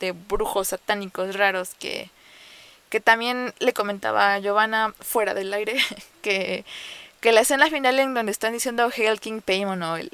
[0.00, 2.10] de brujos satánicos raros que,
[2.88, 5.76] que también le comentaba a Giovanna fuera del aire
[6.22, 6.64] que,
[7.20, 10.10] que la escena final en donde están diciendo Hail King Paimon o el,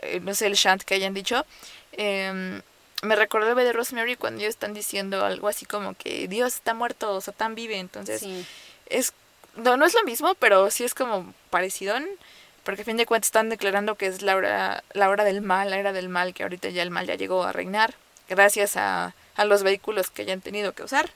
[0.00, 1.46] el, no sé, el chant que hayan dicho,
[1.92, 2.60] eh,
[3.06, 6.74] me recordó el de Rosemary cuando ellos están diciendo algo así como que Dios está
[6.74, 8.24] muerto, o Satán vive, entonces
[8.86, 9.12] es
[9.56, 11.94] no, no es lo mismo, pero sí es como parecido,
[12.62, 15.70] porque a fin de cuentas están declarando que es la hora, la hora del mal,
[15.70, 17.94] la era del mal, que ahorita ya el mal ya llegó a reinar,
[18.28, 21.10] gracias a, a los vehículos que hayan tenido que usar.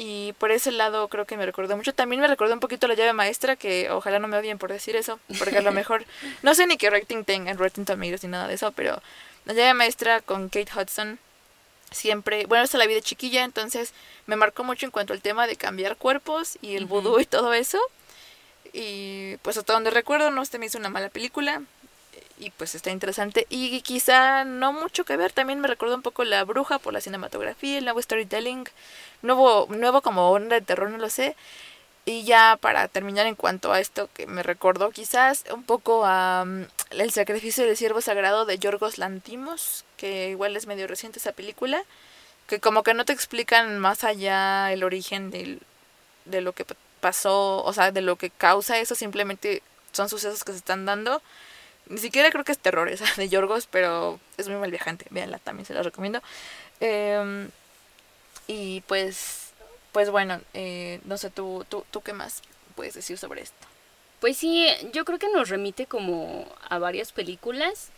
[0.00, 1.92] Y por ese lado creo que me recordó mucho.
[1.92, 4.94] También me recordó un poquito la llave maestra, que ojalá no me odien por decir
[4.94, 6.04] eso, porque a lo mejor,
[6.42, 9.02] no sé ni qué rating tengan, Rotten Tomatoes ni nada de eso, pero
[9.48, 11.18] la llave maestra con Kate Hudson
[11.90, 13.94] siempre, bueno, esa la vi de chiquilla, entonces
[14.26, 17.54] me marcó mucho en cuanto al tema de cambiar cuerpos y el vudú y todo
[17.54, 17.78] eso.
[18.74, 21.62] Y pues hasta donde recuerdo no se me hizo una mala película
[22.38, 26.24] y pues está interesante y quizá no mucho que ver, también me recuerdo un poco
[26.24, 28.68] La Bruja por la cinematografía, el nuevo storytelling,
[29.22, 31.34] nuevo nuevo como onda de terror, no lo sé.
[32.08, 36.42] Y ya para terminar en cuanto a esto que me recordó quizás un poco a
[36.46, 41.32] mm, El sacrificio del siervo sagrado de Yorgos Lantimos, que igual es medio reciente esa
[41.32, 41.82] película,
[42.46, 45.60] que como que no te explican más allá el origen de,
[46.40, 46.64] lo que
[47.00, 51.20] pasó, o sea, de lo que causa eso, simplemente son sucesos que se están dando.
[51.88, 55.40] Ni siquiera creo que es terror esa de Yorgos, pero es muy mal viajante, véanla,
[55.40, 56.22] también se la recomiendo.
[56.80, 57.50] Eh,
[58.46, 59.47] y pues
[59.98, 62.42] pues bueno, eh, no sé, ¿tú, tú, ¿tú qué más
[62.76, 63.66] puedes decir sobre esto?
[64.20, 67.88] Pues sí, yo creo que nos remite como a varias películas.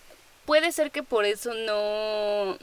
[0.47, 2.57] Puede ser que por eso no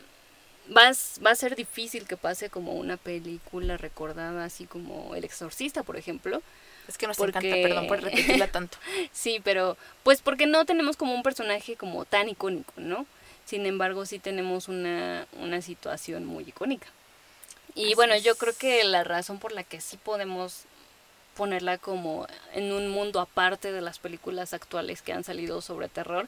[0.75, 0.91] va,
[1.23, 5.97] va a ser difícil que pase como una película recordada así como El Exorcista, por
[5.97, 6.41] ejemplo.
[6.87, 8.79] Es que nos encanta, perdón por repetirla tanto.
[9.11, 13.05] sí, pero pues porque no tenemos como un personaje como tan icónico, ¿no?
[13.45, 16.87] Sin embargo, sí tenemos una, una situación muy icónica.
[17.77, 20.63] Y bueno, yo creo que la razón por la que sí podemos
[21.35, 26.27] ponerla como en un mundo aparte de las películas actuales que han salido sobre terror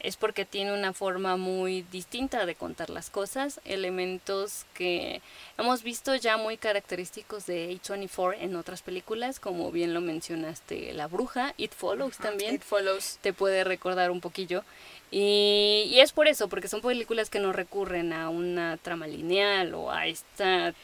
[0.00, 5.22] es porque tiene una forma muy distinta de contar las cosas, elementos que
[5.56, 11.06] hemos visto ya muy característicos de A24 en otras películas, como bien lo mencionaste, La
[11.06, 12.56] Bruja, It Follows también.
[12.56, 13.18] It Follows.
[13.22, 14.62] Te puede recordar un poquillo.
[15.16, 19.72] Y, y es por eso, porque son películas que no recurren a una trama lineal
[19.74, 20.74] o a esta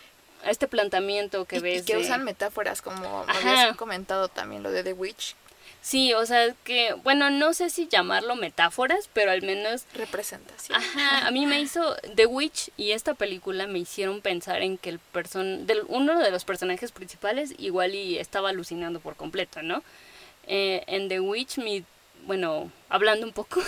[0.44, 1.82] a este planteamiento que ves.
[1.82, 5.34] Y que usan metáforas, como habías comentado también lo de The Witch.
[5.82, 9.84] Sí, o sea, que, bueno, no sé si llamarlo metáforas, pero al menos...
[9.94, 10.78] Representación.
[10.78, 14.90] Ajá, a mí me hizo The Witch y esta película me hicieron pensar en que
[14.90, 19.82] el person del, uno de los personajes principales igual y estaba alucinando por completo, ¿no?
[20.46, 21.84] Eh, en The Witch mi
[22.26, 23.60] bueno, hablando un poco,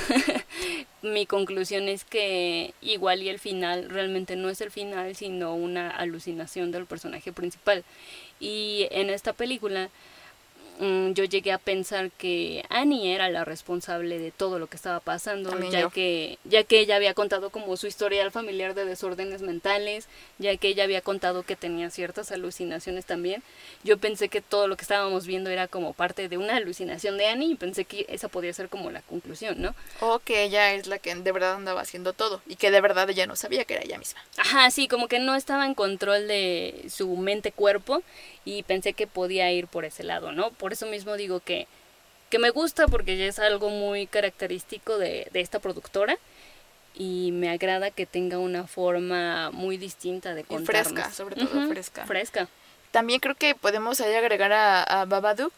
[1.02, 5.90] mi conclusión es que igual y el final realmente no es el final, sino una
[5.90, 7.84] alucinación del personaje principal.
[8.40, 9.90] Y en esta película
[10.82, 14.98] Mm, yo llegué a pensar que Annie era la responsable de todo lo que estaba
[14.98, 20.08] pasando, ya que ya que ella había contado como su historial familiar de desórdenes mentales,
[20.38, 23.44] ya que ella había contado que tenía ciertas alucinaciones también.
[23.84, 27.28] Yo pensé que todo lo que estábamos viendo era como parte de una alucinación de
[27.28, 29.76] Annie y pensé que esa podía ser como la conclusión, ¿no?
[30.00, 33.08] O que ella es la que de verdad andaba haciendo todo y que de verdad
[33.08, 34.20] ella no sabía que era ella misma.
[34.36, 38.02] Ajá, sí, como que no estaba en control de su mente-cuerpo
[38.44, 40.50] y pensé que podía ir por ese lado, ¿no?
[40.50, 41.66] Por eso mismo digo que,
[42.30, 46.18] que me gusta porque ya es algo muy característico de, de esta productora
[46.94, 50.92] y me agrada que tenga una forma muy distinta de contarnos.
[50.92, 52.06] Y fresca, sobre todo fresca.
[52.06, 52.48] Fresca.
[52.90, 55.54] También creo que podemos ahí agregar a, a Babadook,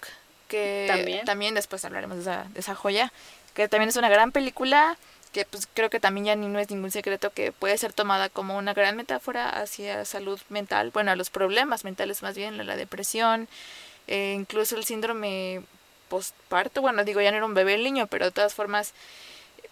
[0.48, 1.24] que ¿También?
[1.24, 3.12] también después hablaremos de esa, de esa joya,
[3.54, 4.96] que también es una gran película
[5.34, 8.28] que pues creo que también ya ni no es ningún secreto que puede ser tomada
[8.28, 12.76] como una gran metáfora hacia salud mental, bueno, a los problemas mentales más bien, la,
[12.76, 13.48] depresión,
[14.06, 15.62] eh, incluso el síndrome
[16.08, 18.92] postparto, bueno, digo, ya no era un bebé el niño, pero de todas formas,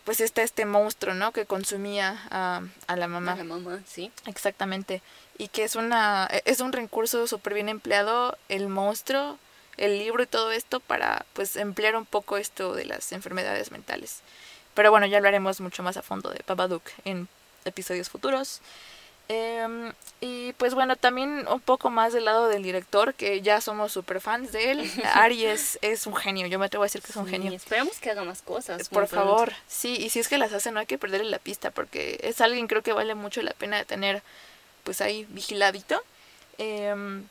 [0.05, 1.33] pues está este monstruo, ¿no?
[1.33, 3.33] Que consumía a, a la mamá.
[3.33, 4.11] A la mamá, sí.
[4.27, 5.03] Exactamente.
[5.39, 9.39] Y que es una, es un recurso súper bien empleado, el monstruo,
[9.77, 14.21] el libro y todo esto para, pues, emplear un poco esto de las enfermedades mentales.
[14.75, 17.29] Pero bueno, ya hablaremos mucho más a fondo de Babadook en
[17.65, 18.61] episodios futuros.
[19.33, 23.91] Em, y pues bueno, también un poco más del lado del director, que ya somos
[23.93, 24.91] super fans de él.
[25.15, 27.51] Ari es, un genio, yo me atrevo a decir que es un genio.
[27.53, 28.89] Esperamos que haga más cosas.
[28.91, 31.71] Por favor, sí, y si es que las hace no hay que perderle la pista,
[31.71, 34.23] porque es alguien creo que vale mucho la pena tener
[34.85, 36.03] pues ahí vigiladito.
[36.59, 37.23] Eh,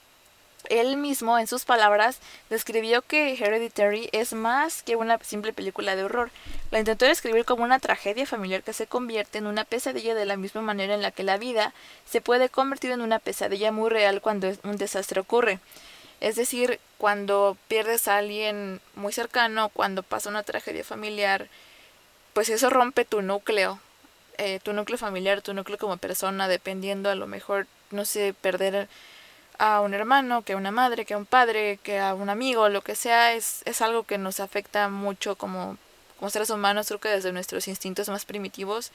[0.69, 6.03] él mismo, en sus palabras, describió que Hereditary es más que una simple película de
[6.03, 6.31] horror.
[6.71, 10.37] La intentó describir como una tragedia familiar que se convierte en una pesadilla de la
[10.37, 11.73] misma manera en la que la vida
[12.05, 15.59] se puede convertir en una pesadilla muy real cuando un desastre ocurre.
[16.19, 21.47] Es decir, cuando pierdes a alguien muy cercano, cuando pasa una tragedia familiar,
[22.33, 23.79] pues eso rompe tu núcleo,
[24.37, 28.87] eh, tu núcleo familiar, tu núcleo como persona, dependiendo a lo mejor, no sé, perder
[29.61, 32.67] a un hermano, que a una madre, que a un padre, que a un amigo,
[32.67, 35.77] lo que sea, es, es algo que nos afecta mucho como,
[36.17, 38.91] como seres humanos, creo que desde nuestros instintos más primitivos.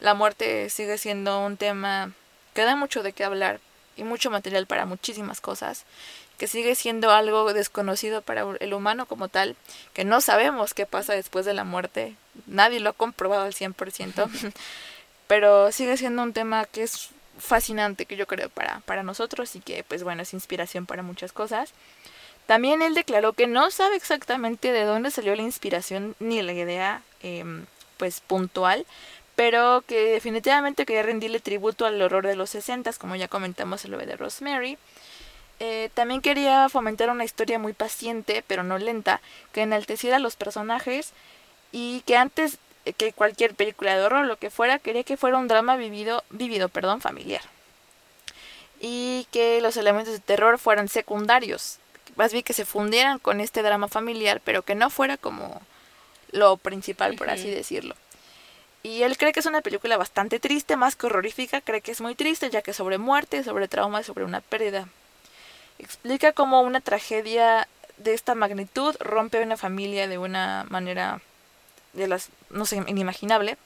[0.00, 2.12] La muerte sigue siendo un tema
[2.54, 3.60] que da mucho de qué hablar
[3.94, 5.84] y mucho material para muchísimas cosas,
[6.38, 9.54] que sigue siendo algo desconocido para el humano como tal,
[9.92, 14.30] que no sabemos qué pasa después de la muerte, nadie lo ha comprobado al 100%,
[15.26, 19.60] pero sigue siendo un tema que es fascinante que yo creo para, para nosotros y
[19.60, 21.72] que pues bueno es inspiración para muchas cosas.
[22.46, 27.02] También él declaró que no sabe exactamente de dónde salió la inspiración ni la idea
[27.22, 27.66] em,
[27.96, 28.86] pues puntual,
[29.34, 33.90] pero que definitivamente quería rendirle tributo al horror de los 60, como ya comentamos en
[33.90, 34.78] lo de Rosemary.
[35.58, 39.20] Eh, también quería fomentar una historia muy paciente, pero no lenta,
[39.52, 41.12] que enalteciera a los personajes
[41.72, 42.58] y que antes
[42.92, 46.68] que cualquier película de horror, lo que fuera, quería que fuera un drama vivido, vivido,
[46.68, 47.42] perdón, familiar.
[48.80, 51.78] Y que los elementos de terror fueran secundarios,
[52.16, 55.60] más bien que se fundieran con este drama familiar, pero que no fuera como
[56.32, 57.94] lo principal, por así decirlo.
[58.82, 62.00] Y él cree que es una película bastante triste, más que horrorífica, cree que es
[62.00, 64.88] muy triste, ya que sobre muerte, sobre trauma, sobre una pérdida.
[65.78, 67.66] Explica cómo una tragedia
[67.96, 71.20] de esta magnitud rompe una familia de una manera
[71.96, 73.56] de las, no sé, inimaginable.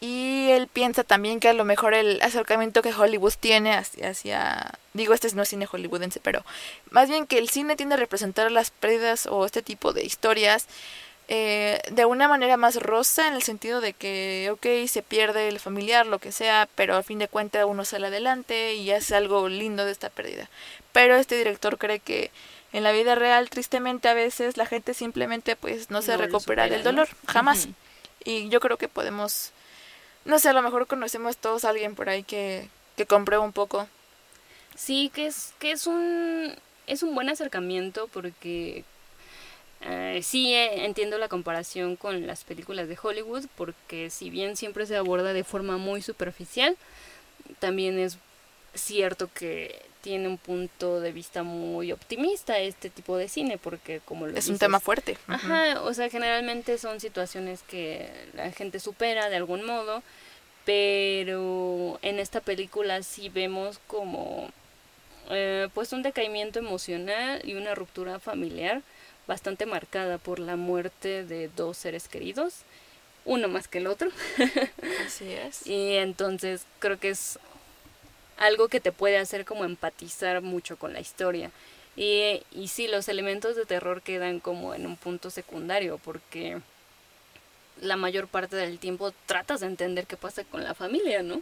[0.00, 5.14] Y él piensa también que a lo mejor el acercamiento que Hollywood tiene hacia, digo,
[5.14, 6.44] este no es cine hollywoodense, pero
[6.90, 10.66] más bien que el cine tiende a representar las pérdidas o este tipo de historias
[11.28, 15.60] eh, de una manera más rosa, en el sentido de que, ok, se pierde el
[15.60, 19.48] familiar, lo que sea, pero a fin de cuentas uno sale adelante y hace algo
[19.48, 20.50] lindo de esta pérdida.
[20.92, 22.30] Pero este director cree que
[22.72, 26.82] en la vida real, tristemente, a veces la gente simplemente pues no se recupera del
[26.82, 27.68] dolor, jamás.
[28.24, 29.52] Y yo creo que podemos,
[30.24, 33.52] no sé, a lo mejor conocemos todos a alguien por ahí que, que comprueba un
[33.52, 33.88] poco.
[34.74, 36.54] Sí, que es, que es un,
[36.86, 38.84] es un buen acercamiento porque
[39.82, 44.86] eh, sí eh, entiendo la comparación con las películas de Hollywood porque si bien siempre
[44.86, 46.76] se aborda de forma muy superficial,
[47.58, 48.16] también es
[48.74, 54.26] cierto que tiene un punto de vista muy optimista este tipo de cine, porque como
[54.26, 55.16] lo Es un tema fuerte.
[55.28, 60.02] Ajá, o sea, generalmente son situaciones que la gente supera de algún modo,
[60.64, 64.50] pero en esta película sí vemos como
[65.30, 68.82] eh, pues un decaimiento emocional y una ruptura familiar
[69.28, 72.62] bastante marcada por la muerte de dos seres queridos,
[73.24, 74.10] uno más que el otro.
[75.06, 75.64] Así es.
[75.64, 77.38] Y entonces creo que es
[78.42, 81.50] algo que te puede hacer como empatizar mucho con la historia.
[81.94, 86.60] Y, y sí, los elementos de terror quedan como en un punto secundario porque
[87.80, 91.40] la mayor parte del tiempo tratas de entender qué pasa con la familia, ¿no?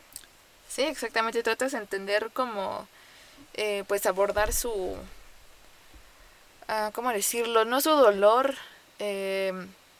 [0.68, 2.86] Sí, exactamente, tratas de entender cómo,
[3.54, 4.94] eh, pues abordar su,
[6.68, 7.64] ah, ¿cómo decirlo?
[7.64, 8.54] No su dolor.
[8.98, 9.52] Eh,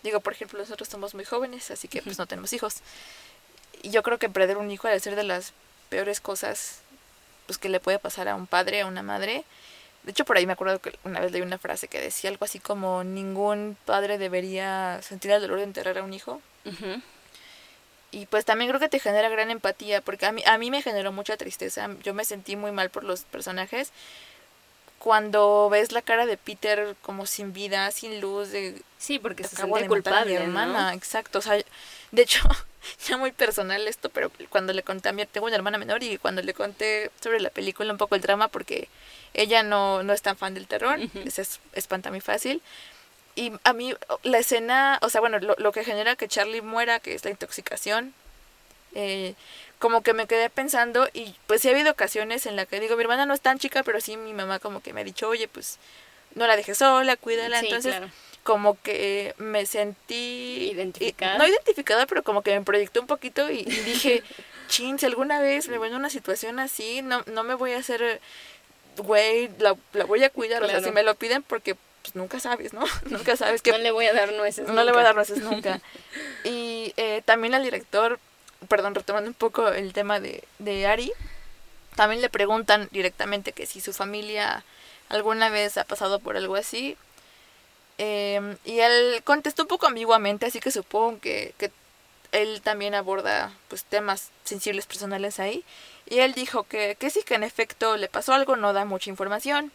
[0.02, 2.76] digo, por ejemplo, nosotros somos muy jóvenes, así que pues no tenemos hijos.
[3.82, 5.52] Y yo creo que perder un hijo debe ser de las
[5.88, 6.82] peores cosas
[7.50, 9.42] pues que le puede pasar a un padre, a una madre.
[10.04, 12.44] De hecho, por ahí me acuerdo que una vez leí una frase que decía algo
[12.44, 16.40] así como ningún padre debería sentir el dolor de enterrar a un hijo.
[18.12, 20.80] Y pues también creo que te genera gran empatía, porque a mí, a mí me
[20.80, 21.90] generó mucha tristeza.
[22.04, 23.90] Yo me sentí muy mal por los personajes.
[25.00, 28.80] Cuando ves la cara de Peter como sin vida, sin luz, de...
[28.98, 31.38] Sí, porque se siente culpable, a mi hermana, exacto.
[31.38, 31.54] O sea,
[32.10, 32.42] de hecho,
[33.08, 35.24] ya muy personal esto, pero cuando le conté a mi...
[35.26, 38.48] Tengo una hermana menor y cuando le conté sobre la película un poco el drama,
[38.48, 38.88] porque
[39.34, 40.98] ella no, no es tan fan del terror,
[41.30, 42.62] se espanta muy fácil.
[43.36, 47.00] Y a mí la escena, o sea, bueno, lo, lo que genera que Charlie muera,
[47.00, 48.12] que es la intoxicación,
[48.94, 49.34] eh,
[49.80, 52.96] como que me quedé pensando y pues sí ha habido ocasiones en las que digo,
[52.96, 55.26] mi hermana no es tan chica, pero sí mi mamá como que me ha dicho,
[55.26, 55.78] oye, pues
[56.34, 57.58] no la dejes sola, cuídala.
[57.60, 57.96] Entonces,
[58.42, 60.70] como que me sentí...
[60.72, 61.38] Identificada.
[61.38, 64.22] no identificada, pero como que me proyectó un poquito y, dije,
[64.68, 67.78] chin, si alguna vez me voy en una situación así, no, no me voy a
[67.78, 68.20] hacer,
[68.98, 70.62] güey, la, la voy a cuidar.
[70.62, 72.84] O sea, si me lo piden porque pues nunca sabes, ¿no?
[73.06, 73.72] nunca sabes que...
[73.72, 74.68] No le voy a dar nueces.
[74.68, 75.80] No le voy a dar nueces nunca.
[76.44, 78.18] y eh, también al director
[78.68, 81.12] perdón, retomando un poco el tema de, de Ari,
[81.96, 84.64] también le preguntan directamente que si su familia
[85.08, 86.96] alguna vez ha pasado por algo así.
[87.98, 91.70] Em, y él contestó un poco ambiguamente, así que supongo que, que
[92.32, 95.64] él también aborda pues temas sensibles personales ahí.
[96.08, 99.10] Y él dijo que, que sí, que en efecto le pasó algo, no da mucha
[99.10, 99.72] información.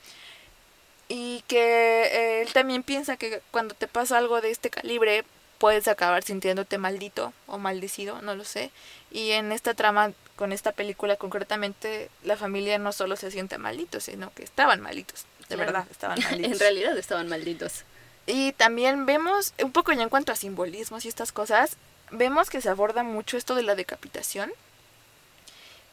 [1.08, 5.24] Y que él también piensa que cuando te pasa algo de este calibre,
[5.66, 8.70] puedes acabar sintiéndote maldito o maldecido, no lo sé.
[9.09, 13.99] Y en esta trama, con esta película concretamente, la familia no solo se siente maldito,
[13.99, 16.51] sino que estaban malditos, de verdad, estaban malditos.
[16.51, 17.84] en realidad estaban malditos.
[18.28, 21.78] Y también vemos, un poco ya en cuanto a simbolismos y estas cosas,
[22.11, 24.51] vemos que se aborda mucho esto de la decapitación.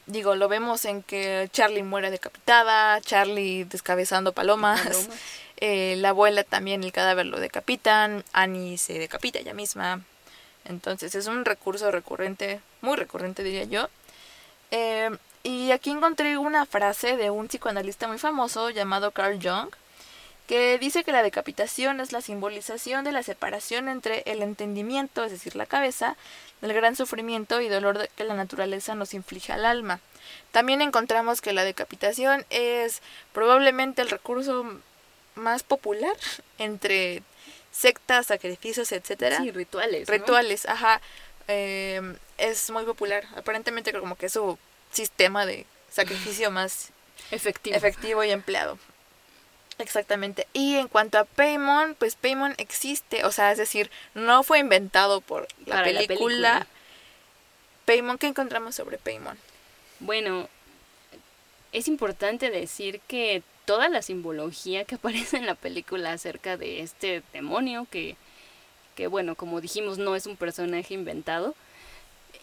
[0.04, 5.08] Digo, lo vemos en que Charlie muere decapitada, Charlie descabezando palomas.
[5.64, 10.00] Eh, la abuela también el cadáver lo decapitan, Annie se decapita ella misma.
[10.64, 13.88] Entonces es un recurso recurrente, muy recurrente diría yo.
[14.72, 19.68] Eh, y aquí encontré una frase de un psicoanalista muy famoso llamado Carl Jung,
[20.48, 25.30] que dice que la decapitación es la simbolización de la separación entre el entendimiento, es
[25.30, 26.16] decir, la cabeza,
[26.60, 30.00] del gran sufrimiento y dolor que la naturaleza nos inflige al alma.
[30.50, 33.00] También encontramos que la decapitación es
[33.32, 34.80] probablemente el recurso
[35.34, 36.16] más popular
[36.58, 37.22] entre
[37.70, 39.38] sectas, sacrificios, etcétera.
[39.38, 40.08] Sí, rituales.
[40.08, 41.00] Rituales, ajá.
[41.48, 43.24] Em, es muy popular.
[43.36, 44.58] Aparentemente como que es su
[44.92, 46.90] sistema de sacrificio más
[47.30, 47.76] efectivo.
[47.76, 48.78] efectivo y empleado.
[49.78, 50.46] Exactamente.
[50.52, 55.20] Y en cuanto a Paymon, pues Paymon existe, o sea, es decir, no fue inventado
[55.20, 56.00] por la, película.
[56.00, 56.66] la película.
[57.86, 59.38] Paymon, ¿qué encontramos sobre Paymon?
[60.00, 60.48] Bueno,
[61.72, 67.22] es importante decir que toda la simbología que aparece en la película acerca de este
[67.32, 68.16] demonio que,
[68.94, 71.54] que bueno, como dijimos, no es un personaje inventado,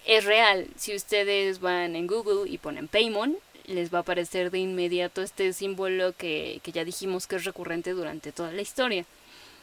[0.05, 0.67] es real.
[0.75, 5.53] Si ustedes van en Google y ponen Paymon, les va a aparecer de inmediato este
[5.53, 9.05] símbolo que, que ya dijimos que es recurrente durante toda la historia.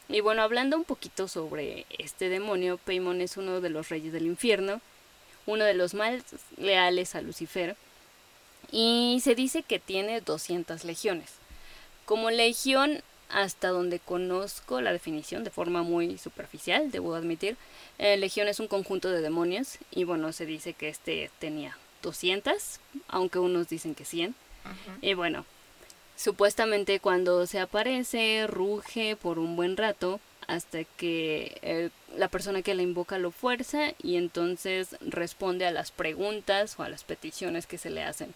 [0.08, 4.26] Y bueno, hablando un poquito sobre este demonio, Paymon es uno de los reyes del
[4.26, 4.80] infierno,
[5.46, 6.22] uno de los más
[6.56, 7.76] leales a Lucifer,
[8.70, 11.32] y se dice que tiene 200 legiones.
[12.04, 17.56] Como legión, hasta donde conozco la definición de forma muy superficial, debo admitir,
[17.98, 22.80] eh, legión es un conjunto de demonios y bueno, se dice que este tenía 200,
[23.08, 24.34] aunque unos dicen que 100.
[25.00, 25.44] Y bueno,
[26.16, 32.82] supuestamente cuando se aparece, ruge por un buen rato hasta que la persona que la
[32.82, 37.90] invoca lo fuerza y entonces responde a las preguntas o a las peticiones que se
[37.90, 38.34] le hacen.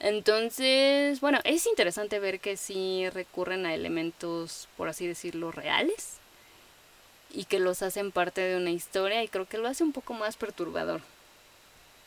[0.00, 6.18] Entonces, bueno, es interesante ver que sí recurren a elementos, por así decirlo, reales
[7.30, 10.14] y que los hacen parte de una historia y creo que lo hace un poco
[10.14, 11.00] más perturbador.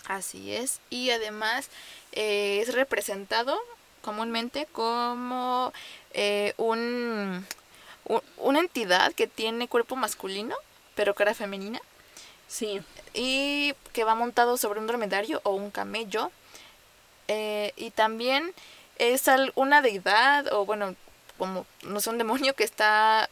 [0.08, 1.70] Así es, y además
[2.12, 3.58] eh, es representado
[4.02, 5.72] comúnmente como
[6.14, 7.46] eh, un,
[8.38, 10.56] una entidad que tiene cuerpo masculino,
[10.96, 11.80] pero cara femenina.
[12.48, 12.82] Sí.
[13.14, 16.32] Y que va montado sobre un dromedario o un camello.
[17.34, 18.54] Eh, y también
[18.98, 19.24] es
[19.56, 20.96] una deidad, o bueno,
[21.38, 23.30] como no sé, un demonio que está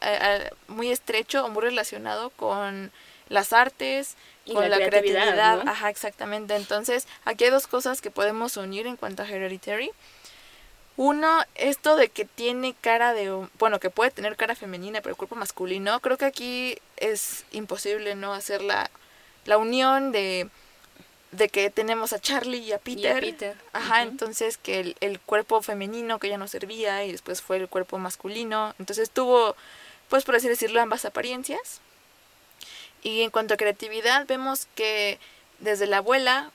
[0.68, 2.90] muy estrecho o muy relacionado con
[3.28, 4.16] las artes,
[4.52, 5.68] con la, creatividad.
[5.68, 6.56] Ajá, exactamente.
[6.56, 9.90] Entonces, aquí hay dos cosas que podemos unir en cuanto a Hereditary.
[10.96, 15.18] Uno, esto de que tiene cara de, bueno, que puede tener cara femenina, pero el
[15.18, 18.90] cuerpo masculino, creo que aquí es imposible no hacer la,
[19.44, 20.48] la unión de,
[21.32, 23.20] de que tenemos a Charlie y a Peter.
[23.20, 23.56] Peter.
[23.72, 27.68] Ajá, entonces que el, el, cuerpo femenino que ya no servía y después fue el
[27.68, 28.74] cuerpo masculino.
[28.78, 29.54] Entonces tuvo,
[30.08, 31.80] pues por así decirlo, ambas apariencias.
[33.02, 35.18] Y en cuanto a creatividad, vemos que
[35.60, 36.50] desde la abuela,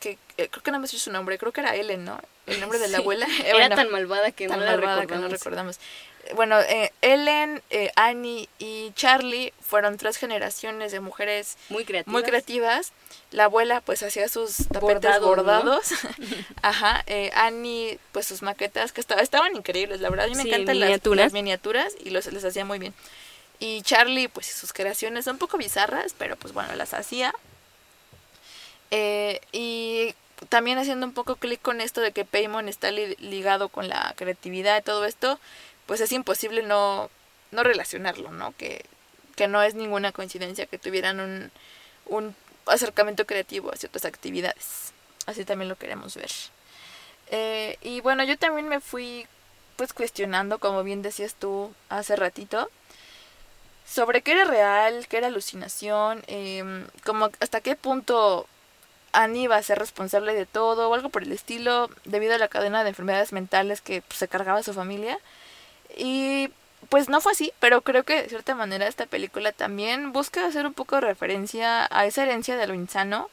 [0.00, 2.20] que eh, creo que no me sé su nombre, creo que era Ellen, ¿no?
[2.46, 3.26] El nombre de la abuela.
[3.44, 5.06] Era tan malvada que no la.
[5.06, 5.80] Que no recordamos.
[6.34, 12.12] Bueno, eh, Ellen, eh, Annie y Charlie fueron tres generaciones de mujeres muy creativas.
[12.12, 12.92] Muy creativas.
[13.30, 15.88] La abuela pues hacía sus tapetes bordados.
[16.62, 17.04] Ajá.
[17.06, 20.26] Eh, Annie pues sus maquetas que estaban, estaban increíbles, la verdad.
[20.26, 22.94] A mí me encantan Las, miniaturas y los, les hacía muy bien.
[23.58, 27.32] Y Charlie, pues sus creaciones un poco bizarras, pero pues bueno, las hacía.
[28.90, 30.14] Eh, y
[30.48, 34.78] también haciendo un poco clic con esto de que Paymon está ligado con la creatividad
[34.78, 35.40] y todo esto,
[35.86, 37.10] pues es imposible no,
[37.50, 38.54] no relacionarlo, ¿no?
[38.56, 38.84] Que,
[39.36, 41.50] que no es ninguna coincidencia que tuvieran un,
[42.06, 42.34] un
[42.66, 44.92] acercamiento creativo a ciertas actividades.
[45.26, 46.30] Así también lo queremos ver.
[47.30, 49.26] Eh, y bueno, yo también me fui
[49.76, 52.70] pues cuestionando, como bien decías tú hace ratito,
[53.86, 58.46] sobre qué era real, qué era alucinación, eh, como hasta qué punto
[59.12, 62.48] Annie iba a ser responsable de todo o algo por el estilo debido a la
[62.48, 65.18] cadena de enfermedades mentales que pues, se cargaba su familia.
[65.96, 66.50] Y
[66.88, 70.66] pues no fue así, pero creo que de cierta manera esta película también busca hacer
[70.66, 73.30] un poco de referencia a esa herencia de lo insano,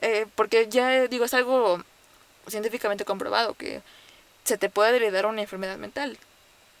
[0.00, 1.82] eh, porque ya digo, es algo
[2.46, 3.80] científicamente comprobado que
[4.44, 6.18] se te puede heredar una enfermedad mental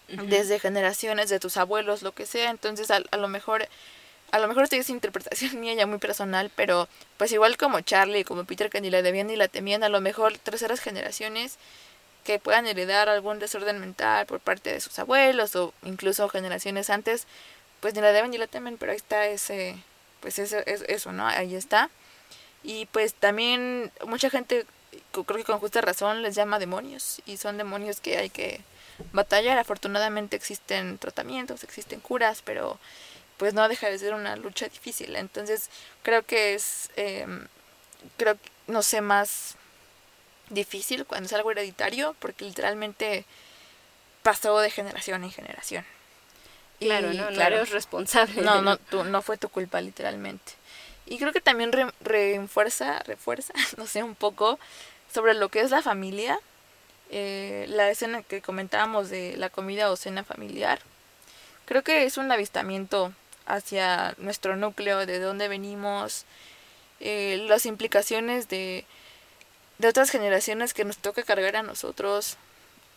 [0.08, 2.50] desde generaciones de tus abuelos, lo que sea.
[2.50, 3.66] Entonces, a, lo mejor,
[4.30, 8.24] a lo mejor estoy esa interpretación mía ya muy personal, pero pues igual como Charlie,
[8.24, 11.58] como Peter que ni la debían ni la temían, a lo mejor terceras generaciones
[12.24, 17.26] que puedan heredar algún desorden mental por parte de sus abuelos o incluso generaciones antes,
[17.80, 19.76] pues ni la deben ni la temen, pero ahí está ese,
[20.20, 21.26] pues eso, eso ¿no?
[21.26, 21.90] Ahí está.
[22.62, 24.64] Y pues también mucha gente,
[25.12, 28.62] creo que con justa razón, les llama demonios y son demonios que hay que
[29.12, 29.58] batallar.
[29.58, 32.78] Afortunadamente existen tratamientos, existen curas, pero
[33.36, 35.14] pues no deja de ser una lucha difícil.
[35.16, 35.68] Entonces
[36.02, 37.46] creo que es, em,
[38.16, 39.56] creo, no sé, más
[40.50, 43.24] difícil cuando es algo hereditario, porque literalmente
[44.22, 45.84] pasó de generación en generación.
[46.80, 48.42] Claro, no, no eres responsable.
[48.42, 50.52] No, no, no fue tu culpa, literalmente.
[51.06, 51.70] Y creo que también
[52.00, 54.58] refuerza, refuerza, no sé, un poco
[55.12, 56.40] sobre lo que es la familia
[57.10, 60.80] eh, la escena que comentábamos de la comida o cena familiar.
[61.66, 63.12] Creo que es un avistamiento
[63.46, 66.24] hacia nuestro núcleo, de dónde venimos,
[67.00, 68.84] eh, las implicaciones de,
[69.78, 72.36] de otras generaciones que nos toca cargar a nosotros,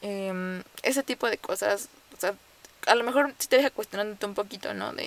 [0.01, 1.89] em, ese tipo de cosas.
[2.15, 2.35] O sea,
[2.85, 4.93] a lo mejor si te deja cuestionándote un poquito, ¿no?
[4.93, 5.05] De,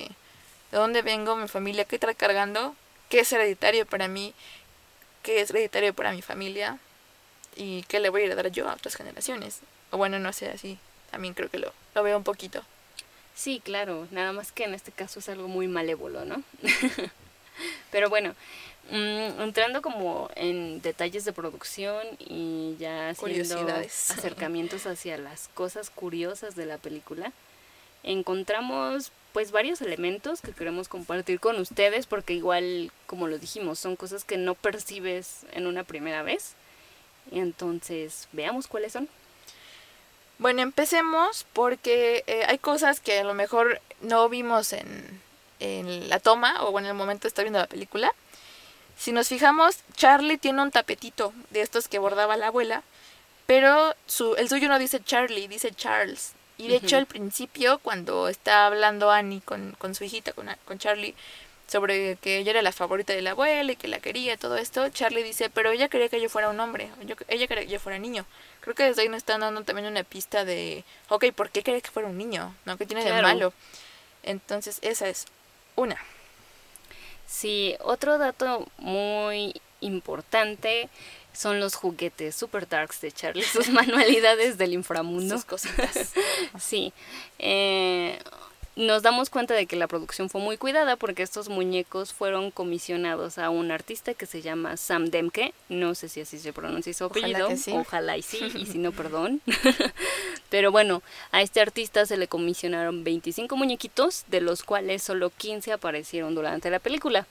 [0.71, 2.75] de dónde vengo, mi familia, qué trae cargando,
[3.09, 4.33] qué es hereditario para mí,
[5.23, 6.79] qué es hereditario para mi familia,
[7.55, 9.59] y qué le voy a ir a dar yo a otras generaciones.
[9.91, 10.79] O bueno, no sé, así
[11.11, 12.63] también creo que lo, lo veo un poquito.
[13.35, 16.43] Sí, claro, nada más que en este caso es algo muy malévolo, ¿no?
[17.91, 18.35] Pero bueno,
[18.89, 26.55] mm, entrando como en detalles de producción y ya haciendo acercamientos hacia las cosas curiosas
[26.55, 27.31] de la película,
[28.03, 33.95] encontramos pues varios elementos que queremos compartir con ustedes porque igual como lo dijimos son
[33.95, 36.55] cosas que no percibes en una primera vez
[37.31, 39.07] entonces, veamos cuáles son.
[40.39, 45.21] Bueno, empecemos porque eh, hay cosas que a lo mejor no vimos en,
[45.59, 48.13] en la toma o en el momento de estar viendo la película.
[49.01, 52.83] Si nos fijamos, Charlie tiene un tapetito de estos que bordaba la abuela,
[53.47, 56.33] pero su, el suyo no dice Charlie, dice Charles.
[56.59, 60.77] Y de hecho al principio, cuando está hablando Annie con, con su hijita, con, con
[60.77, 61.15] Charlie,
[61.65, 64.87] sobre que ella era la favorita de la abuela y que la quería, todo esto,
[64.89, 67.79] Charlie dice, pero ella quería que yo fuera un hombre, yo, ella quería que yo
[67.79, 68.27] fuera niño.
[68.59, 71.81] Creo que desde ahí nos están dando también una pista de, ok, ¿por qué quería
[71.81, 72.53] que fuera un niño?
[72.65, 72.77] ¿No?
[72.77, 73.51] ¿Qué tiene de malo?
[74.21, 75.25] Entonces, esa es
[75.75, 75.97] una.
[77.31, 80.89] Sí, otro dato muy importante
[81.31, 85.37] son los juguetes Super Darks de Charlie, sus manualidades del inframundo.
[85.37, 86.11] Sus cositas.
[86.59, 86.91] sí.
[87.39, 88.19] Eh,
[88.75, 93.37] nos damos cuenta de que la producción fue muy cuidada porque estos muñecos fueron comisionados
[93.37, 97.03] a un artista que se llama Sam Demke, no sé si así se pronuncia su
[97.03, 99.41] apellido, ojalá, y sí, y si no, perdón.
[100.49, 105.73] Pero bueno, a este artista se le comisionaron 25 muñequitos, de los cuales solo 15
[105.73, 107.27] aparecieron durante la película.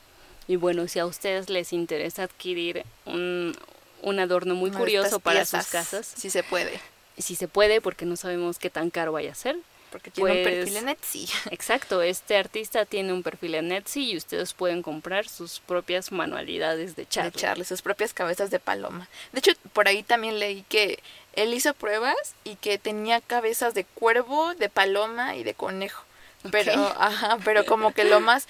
[0.46, 3.56] Y bueno, si a ustedes les interesa adquirir un,
[4.02, 6.06] un adorno muy curioso para sus casas.
[6.06, 6.80] Si se puede.
[7.18, 9.56] Si se puede, porque no sabemos qué tan caro vaya a ser.
[9.90, 11.28] Porque tiene un perfil en Etsy.
[11.50, 16.96] Exacto, este artista tiene un perfil en Etsy y ustedes pueden comprar sus propias manualidades
[16.96, 17.30] de Charlie.
[17.30, 19.08] De Charlie, sus propias cabezas de paloma.
[19.32, 21.00] De hecho, por ahí también leí que
[21.34, 26.04] él hizo pruebas y que tenía cabezas de cuervo, de paloma y de conejo.
[26.50, 28.46] Pero, ajá, pero como que lo más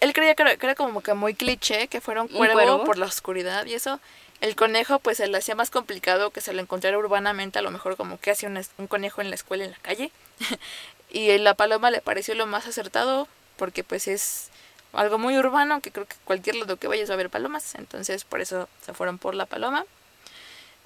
[0.00, 3.66] él creía que era, como que muy cliché que fuera un cuervo, por la oscuridad
[3.66, 4.00] y eso.
[4.40, 7.70] El conejo pues se le hacía más complicado que se lo encontrara urbanamente, a lo
[7.70, 10.10] mejor como que hacía un, un conejo en la escuela en la calle.
[11.10, 14.50] y la paloma le pareció lo más acertado porque pues es
[14.92, 18.40] algo muy urbano que creo que cualquier lado que vayas a ver palomas, entonces por
[18.40, 19.84] eso se fueron por la paloma.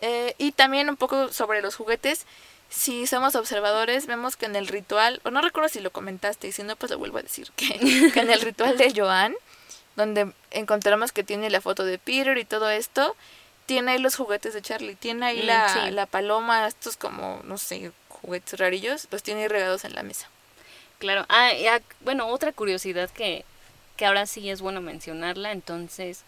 [0.00, 2.26] Eh, y también un poco sobre los juguetes,
[2.70, 6.52] si somos observadores, vemos que en el ritual, o no recuerdo si lo comentaste, y
[6.52, 7.68] si no, pues lo vuelvo a decir, que,
[8.12, 9.34] que en el ritual de Joan,
[9.96, 13.14] donde encontramos que tiene la foto de Peter y todo esto,
[13.66, 17.58] tiene ahí los juguetes de Charlie, tiene ahí mm, la, la paloma, estos como, no
[17.58, 17.92] sé,
[18.22, 20.28] juguetes rarillos, los tiene regados en la mesa.
[20.98, 21.50] Claro, ah,
[22.00, 23.44] bueno, otra curiosidad que,
[23.96, 26.22] que ahora sí es bueno mencionarla, entonces,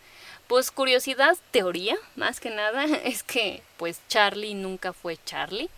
[0.46, 5.68] pues curiosidad, teoría, más que nada, es que pues Charlie nunca fue Charlie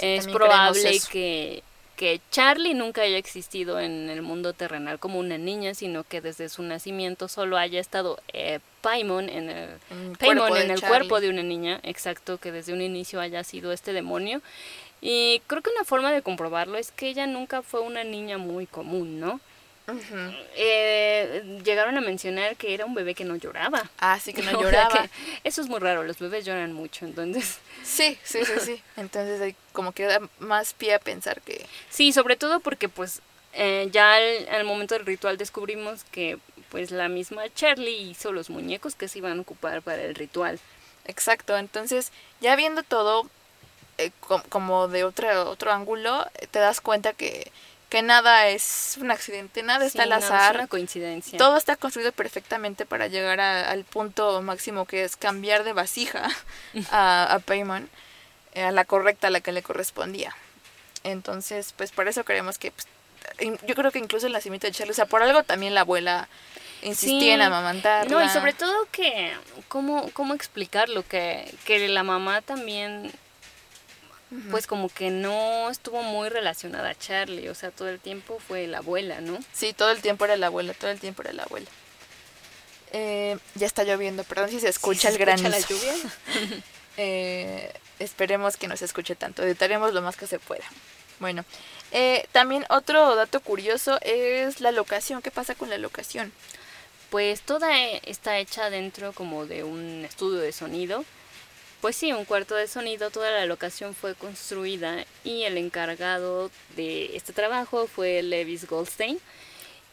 [0.00, 1.62] es probable que,
[1.96, 6.48] que Charlie nunca haya existido en el mundo terrenal como una niña, sino que desde
[6.48, 9.68] su nacimiento solo haya estado eh, Paimon en el,
[10.18, 13.92] Paimon en el cuerpo de una niña, exacto, que desde un inicio haya sido este
[13.92, 14.42] demonio.
[15.06, 18.66] Y creo que una forma de comprobarlo es que ella nunca fue una niña muy
[18.66, 19.38] común, ¿no?
[20.56, 23.90] eh, llegaron a mencionar que era un bebé que no lloraba.
[23.98, 25.10] Ah, sí, que no lloraba.
[25.44, 27.58] eso es muy raro, los bebés lloran mucho, entonces.
[27.82, 28.82] Sí, sí, sí, sí.
[28.96, 31.66] Entonces hay como que da más pie a pensar que...
[31.90, 33.20] Sí, sobre todo porque pues
[33.52, 36.38] eh, ya al, momento del ritual descubrimos que
[36.70, 40.58] pues la misma Charlie hizo los muñecos que se iban a ocupar para el ritual.
[41.04, 43.28] Exacto, entonces ya viendo todo
[43.98, 44.10] eh,
[44.48, 47.50] como de otro, otro ángulo, te das cuenta que
[47.94, 50.56] que nada es un accidente, nada está al azar.
[50.56, 51.38] es una coincidencia.
[51.38, 56.28] Todo está construido perfectamente para llegar al punto máximo que es cambiar de vasija
[56.90, 57.88] a, a Paymon,
[58.54, 60.34] eh, a la correcta, a la que le correspondía.
[61.04, 62.88] Entonces, pues por eso creemos que, pues,
[63.64, 66.28] yo creo que incluso el nacimiento de Charlie, o sea, por algo también la abuela
[66.82, 68.10] insistía en amamantarla.
[68.10, 69.32] No, y sobre todo que,
[69.68, 71.06] ¿cómo, cómo explicarlo?
[71.06, 73.12] Que, que la mamá también
[74.50, 78.66] pues como que no estuvo muy relacionada a Charlie, o sea, todo el tiempo fue
[78.66, 79.38] la abuela, ¿no?
[79.52, 81.68] Sí, todo el tiempo era la abuela, todo el tiempo era la abuela.
[82.92, 85.48] Eh, ya está lloviendo, perdón si se escucha el granizo.
[85.48, 85.94] la lluvia?
[86.96, 90.64] eh, esperemos que no se escuche tanto, editaremos lo más que se pueda.
[91.20, 91.44] Bueno,
[91.92, 95.22] eh, también otro dato curioso es la locación.
[95.22, 96.32] ¿Qué pasa con la locación?
[97.10, 101.04] Pues toda está hecha dentro como de un estudio de sonido
[101.84, 107.14] pues sí, un cuarto de sonido, toda la locación fue construida y el encargado de
[107.14, 109.20] este trabajo fue Levis Goldstein.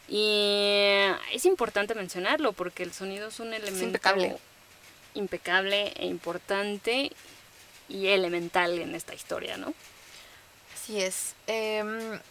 [0.07, 1.01] Y
[1.34, 4.38] es importante mencionarlo porque el sonido es un elemento impecable.
[5.15, 7.11] impecable e importante
[7.89, 9.73] y elemental en esta historia, ¿no?
[10.73, 11.35] Así es.
[11.47, 12.22] Em,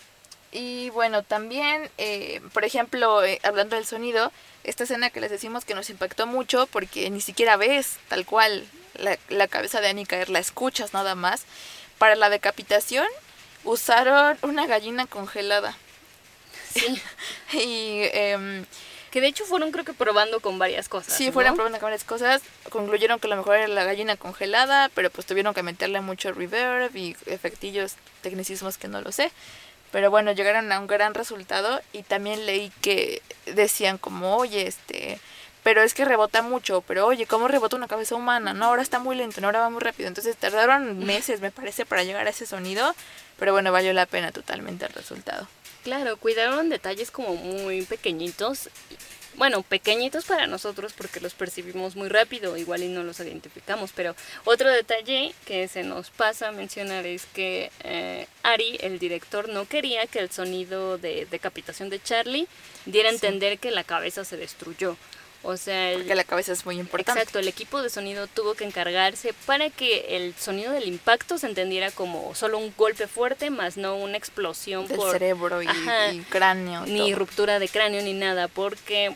[0.53, 4.32] y bueno, también, eh, por ejemplo, eh, hablando del sonido,
[4.65, 8.66] esta escena que les decimos que nos impactó mucho porque ni siquiera ves tal cual
[9.01, 11.45] la, cabeza de Annie caer, la escuchas nada más.
[11.99, 13.07] Para la decapitación
[13.65, 15.77] usaron una gallina congelada.
[16.73, 17.03] Sí.
[17.53, 18.65] y em,
[19.11, 21.15] que de hecho fueron creo que probando con varias cosas.
[21.15, 22.43] Sí, fueron probando con varias cosas.
[22.71, 26.95] Concluyeron que lo mejor era la gallina congelada, pero pues tuvieron que meterle mucho reverb
[26.97, 29.33] y efectillos, tecnicismos que no lo sé.
[29.91, 35.19] Pero bueno, llegaron a un gran resultado y también leí que decían como, oye, este,
[35.71, 38.53] pero es que rebota mucho, pero oye, ¿cómo rebota una cabeza humana?
[38.53, 40.09] No, ahora está muy lento, no, ahora va muy rápido.
[40.09, 42.93] Entonces tardaron meses, me parece, para llegar a ese sonido,
[43.39, 45.47] pero bueno, valió la pena totalmente el resultado.
[45.85, 48.69] Claro, cuidaron detalles como muy pequeñitos
[49.35, 54.17] bueno, pequeñitos para nosotros porque los percibimos muy rápido, igual y no los identificamos, pero
[54.45, 59.67] otro detalle que se nos pasa a mencionar es que eh, Ari, el director, no
[59.67, 62.49] quería que el sonido de decapitación de Charlie
[62.87, 64.97] diera a entender que la cabeza se destruyó.
[65.43, 67.19] O sea, Porque la cabeza es muy importante.
[67.21, 71.47] Exacto, el equipo de sonido tuvo que encargarse para que el sonido del impacto se
[71.47, 76.12] entendiera como solo un golpe fuerte, más no una explosión Del por cerebro y, Ajá.
[76.12, 76.87] y cráneo.
[76.87, 77.19] y ni todo.
[77.21, 79.15] ruptura de cráneo ni nada, porque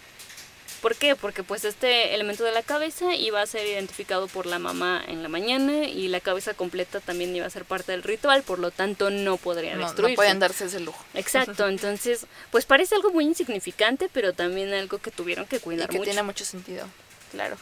[0.84, 1.16] ¿Por qué?
[1.16, 5.22] Porque pues este elemento de la cabeza iba a ser identificado por la mamá en
[5.22, 8.70] la mañana y la cabeza completa también iba a ser parte del ritual, por lo
[8.70, 11.02] tanto no podría No, no pueden darse ese lujo.
[11.14, 15.88] Exacto, entonces pues parece algo muy insignificante, pero también algo que tuvieron que Y cuidar
[15.88, 16.04] que mucho.
[16.10, 16.86] tiene mucho sentido,
[17.32, 17.56] claro.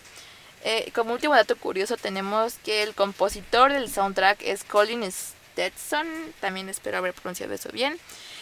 [0.65, 6.09] Eh, como último dato curioso tenemos que el compositor del soundtrack es Colin Stetson,
[6.41, 8.01] también espero haber pronunciado eso bien,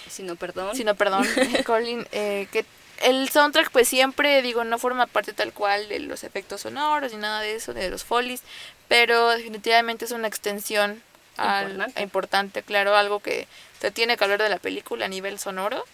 [0.09, 0.75] Si no, perdón.
[0.75, 1.27] si no, perdón,
[1.67, 2.65] Colin, eh, que
[3.01, 7.19] el soundtrack pues siempre, digo, no forma parte tal cual de los efectos sonoros ni
[7.19, 8.43] nada de eso, de los folies,
[8.89, 11.03] pero definitivamente es una extensión
[11.37, 12.03] al- Importante.
[12.03, 13.47] importante, claro, algo que
[13.81, 15.85] se tiene que hablar de la película a nivel sonoro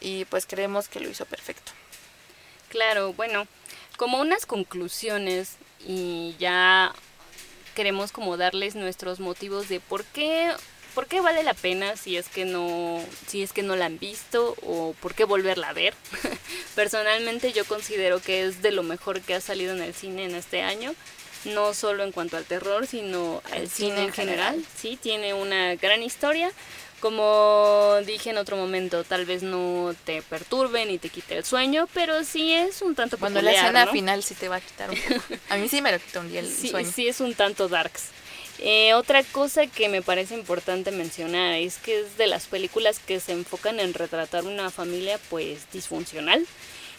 [0.00, 1.72] y pues creemos que lo hizo perfecto.
[2.68, 3.46] Claro, bueno,
[3.96, 5.56] como unas conclusiones
[5.86, 6.92] y ya
[7.76, 10.52] queremos como darles nuestros motivos de por qué
[10.94, 13.98] por qué vale la pena si es que no si es que no la han
[13.98, 15.94] visto o por qué volverla a ver.
[16.74, 20.34] Personalmente yo considero que es de lo mejor que ha salido en el cine en
[20.34, 20.94] este año,
[21.44, 24.50] no solo en cuanto al terror, sino Al cine cine en en general.
[24.54, 24.70] general.
[24.80, 26.50] Sí, tiene una gran historia.
[27.00, 31.86] Como dije en otro momento, tal vez no te perturbe ni te quite el sueño,
[31.92, 33.92] pero sí es un tanto Cuando la escena ¿no?
[33.92, 35.22] final sí te va a quitar un poco.
[35.50, 36.90] A mí sí me lo quitó un día el sí, sueño.
[36.90, 38.04] sí es un tanto darks.
[38.66, 43.20] Eh, otra cosa que me parece importante mencionar es que es de las películas que
[43.20, 46.46] se enfocan en retratar una familia pues disfuncional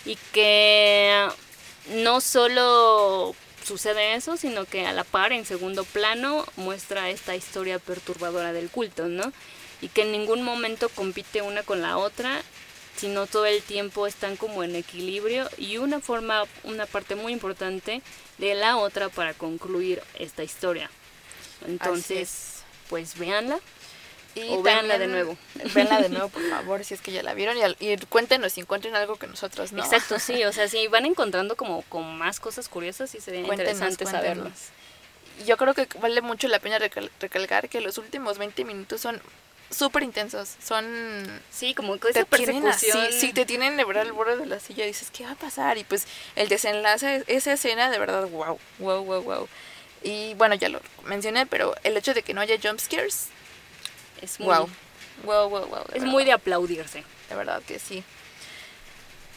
[0.05, 1.27] y que
[1.95, 3.33] no solo
[3.63, 8.69] sucede eso, sino que a la par en segundo plano muestra esta historia perturbadora del
[8.69, 9.33] culto, ¿no?
[9.81, 12.43] Y que en ningún momento compite una con la otra,
[12.95, 18.03] sino todo el tiempo están como en equilibrio y una forma, una parte muy importante
[18.37, 20.91] de la otra para concluir esta historia.
[21.67, 22.63] Entonces, es.
[22.89, 23.59] pues véanla.
[24.35, 25.37] Y o véanla de nuevo.
[25.73, 27.55] Véanla de nuevo, por favor, si es que ya la vieron.
[27.79, 29.81] Y, y cuéntenos si encuentren algo que nosotros no.
[29.81, 33.73] Exacto, sí, o sea, si van encontrando como con más cosas curiosas, sí sería Cuéntenos,
[33.75, 34.35] interesante cuéntenos.
[34.35, 34.69] saberlas.
[35.47, 39.21] Yo creo que vale mucho la pena recal- recalcar que los últimos 20 minutos son
[39.69, 40.55] súper intensos.
[40.61, 40.85] Son.
[41.49, 43.07] Sí, como que esa persecución.
[43.11, 45.35] sí, te tienen de verdad al borde de la silla y dices, ¿qué va a
[45.35, 45.77] pasar?
[45.77, 49.49] Y pues el desenlace, esa escena de verdad, wow, wow, wow, wow.
[50.05, 53.29] Y bueno, ya lo mencioné, pero el hecho de que no haya jump scares,
[54.21, 54.69] es muy, wow,
[55.23, 55.83] wow, wow, wow.
[55.95, 57.03] es muy de aplaudirse.
[57.27, 58.03] De verdad que sí.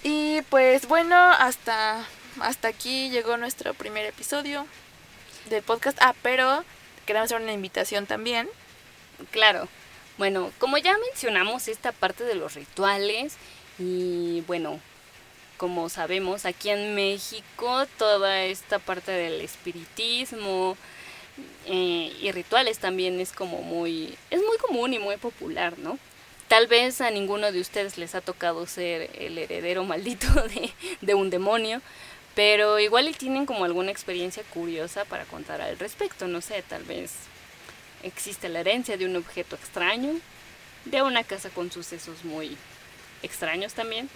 [0.03, 2.05] Y pues bueno, hasta,
[2.41, 4.67] hasta aquí llegó nuestro primer episodio
[5.49, 5.97] del podcast.
[6.03, 6.63] Ah, pero
[7.07, 8.47] queremos hacer una invitación también.
[9.31, 9.69] Claro.
[10.19, 13.37] Bueno, como ya mencionamos esta parte de los rituales
[13.79, 14.81] y bueno,
[15.59, 20.77] como sabemos, aquí en México toda esta parte del espiritismo
[21.67, 25.99] eh, y rituales también es como muy, es muy común y muy popular, ¿no?
[26.47, 30.73] Tal vez a ninguno de ustedes les ha tocado ser el heredero maldito de,
[31.03, 31.83] de un demonio,
[32.35, 37.13] pero igual tienen como alguna experiencia curiosa para contar al respecto, no sé, tal vez
[38.05, 40.21] existe la herencia de un objeto extraño,
[40.85, 42.57] de una casa con sucesos muy
[43.23, 44.09] extraños también.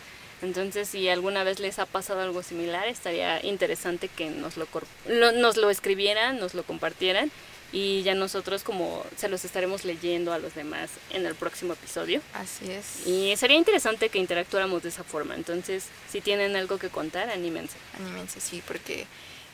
[0.42, 4.66] Entonces, si alguna vez les ha pasado algo similar, estaría interesante que nos lo,
[5.06, 7.30] lo- nos lo escribieran, nos lo compartieran
[7.74, 12.20] y ya nosotros como se los estaremos leyendo a los demás en el próximo episodio.
[12.34, 13.06] Así es.
[13.06, 15.34] Y sería interesante que interactuáramos de esa forma.
[15.36, 17.76] Entonces, si tienen algo que contar, anímense.
[17.98, 19.06] Anímense, sí, porque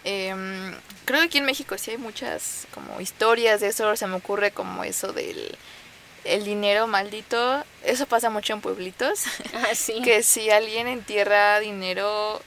[0.04, 0.72] em,
[1.04, 3.94] creo que aquí en México sí hay muchas como historias de eso.
[3.94, 5.56] Se me ocurre como eso del
[6.24, 7.64] el dinero maldito.
[7.84, 9.24] Eso pasa mucho en pueblitos.
[9.54, 10.00] Ah, sí.
[10.02, 12.40] que si alguien entierra dinero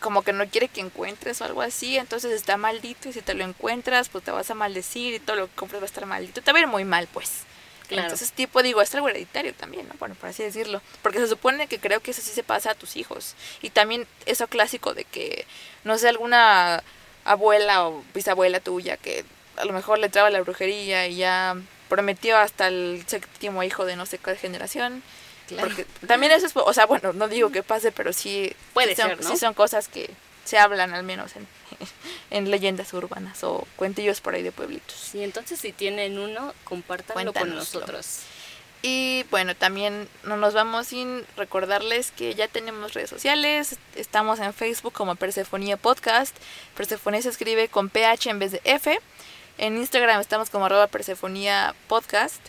[0.00, 3.34] como que no quiere que encuentres o algo así, entonces está maldito y si te
[3.34, 6.06] lo encuentras, pues te vas a maldecir y todo lo que compres va a estar
[6.06, 6.42] maldito.
[6.42, 7.44] Te va a ir muy mal, pues.
[7.88, 8.04] Claro.
[8.04, 9.94] Entonces, tipo, digo, es algo hereditario también, ¿no?
[9.98, 10.82] Bueno, por así decirlo.
[11.02, 13.34] Porque se supone que creo que eso sí se pasa a tus hijos.
[13.60, 15.46] Y también eso clásico de que,
[15.84, 16.82] no sé, alguna
[17.24, 19.24] abuela o bisabuela tuya que
[19.56, 21.56] a lo mejor le traba la brujería y ya
[21.92, 25.02] prometió hasta el séptimo hijo de no sé qué generación.
[25.46, 25.68] Claro.
[25.68, 29.02] Porque también eso es, o sea, bueno, no digo que pase, pero sí, Puede sí
[29.02, 29.30] son, ser, ¿no?
[29.30, 30.08] sí son cosas que
[30.42, 31.46] se hablan al menos en,
[32.30, 34.96] en leyendas urbanas o cuentillos por ahí de pueblitos.
[34.96, 38.20] Sí, entonces si tienen uno, compártanlo con nosotros.
[38.80, 43.76] Y bueno, también no nos vamos sin recordarles que ya tenemos redes sociales.
[43.96, 46.34] Estamos en Facebook como Persefonía Podcast.
[46.74, 48.98] Persefonía se escribe con PH en vez de F.
[49.62, 52.44] En Instagram estamos como arroba Persefonía Podcast.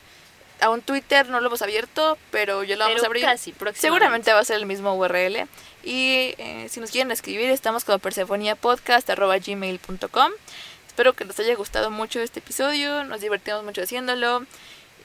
[0.61, 3.23] Aún Twitter no lo hemos abierto, pero ya lo vamos a abrir.
[3.23, 3.53] casi.
[3.75, 5.47] Seguramente va a ser el mismo URL.
[5.83, 10.31] Y eh, si nos quieren escribir, estamos como persefoniapodcast.gmail.com.
[10.87, 13.03] Espero que les haya gustado mucho este episodio.
[13.03, 14.47] Nos divertimos mucho haciéndolo.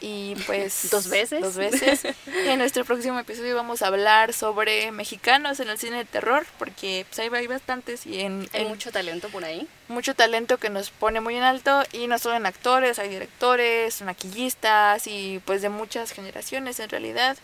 [0.01, 0.91] Y pues...
[0.91, 1.41] ¿Dos veces?
[1.41, 2.03] Dos veces.
[2.27, 6.47] En nuestro próximo episodio vamos a hablar sobre mexicanos en el cine de terror.
[6.59, 9.67] Porque pues, hay, hay bastantes y en, Hay en mucho talento por ahí.
[9.89, 14.03] mucho talento que nos pone muy en alto y no solo en actores, hay directores,
[14.03, 17.37] maquillistas y pues de muchas generaciones en realidad.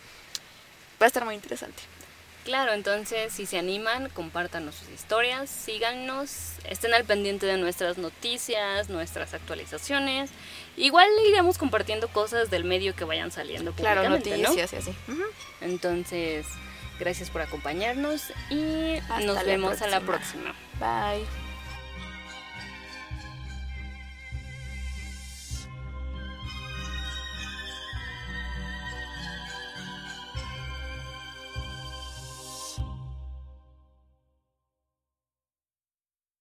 [1.01, 1.83] Va a estar muy interesante.
[2.45, 8.91] Claro, entonces si se animan, compártanos sus historias, síganos, estén al pendiente de nuestras noticias,
[8.91, 10.31] nuestras actualizaciones.
[10.77, 14.51] Igual iremos compartiendo cosas del medio que vayan saliendo Claro, públicamente, ¿no?
[14.51, 14.95] noticias y así.
[15.63, 16.47] Entonces,
[16.99, 20.55] gracias por acompañarnos y Hasta nos vemos a la próxima.
[20.79, 21.44] Bye.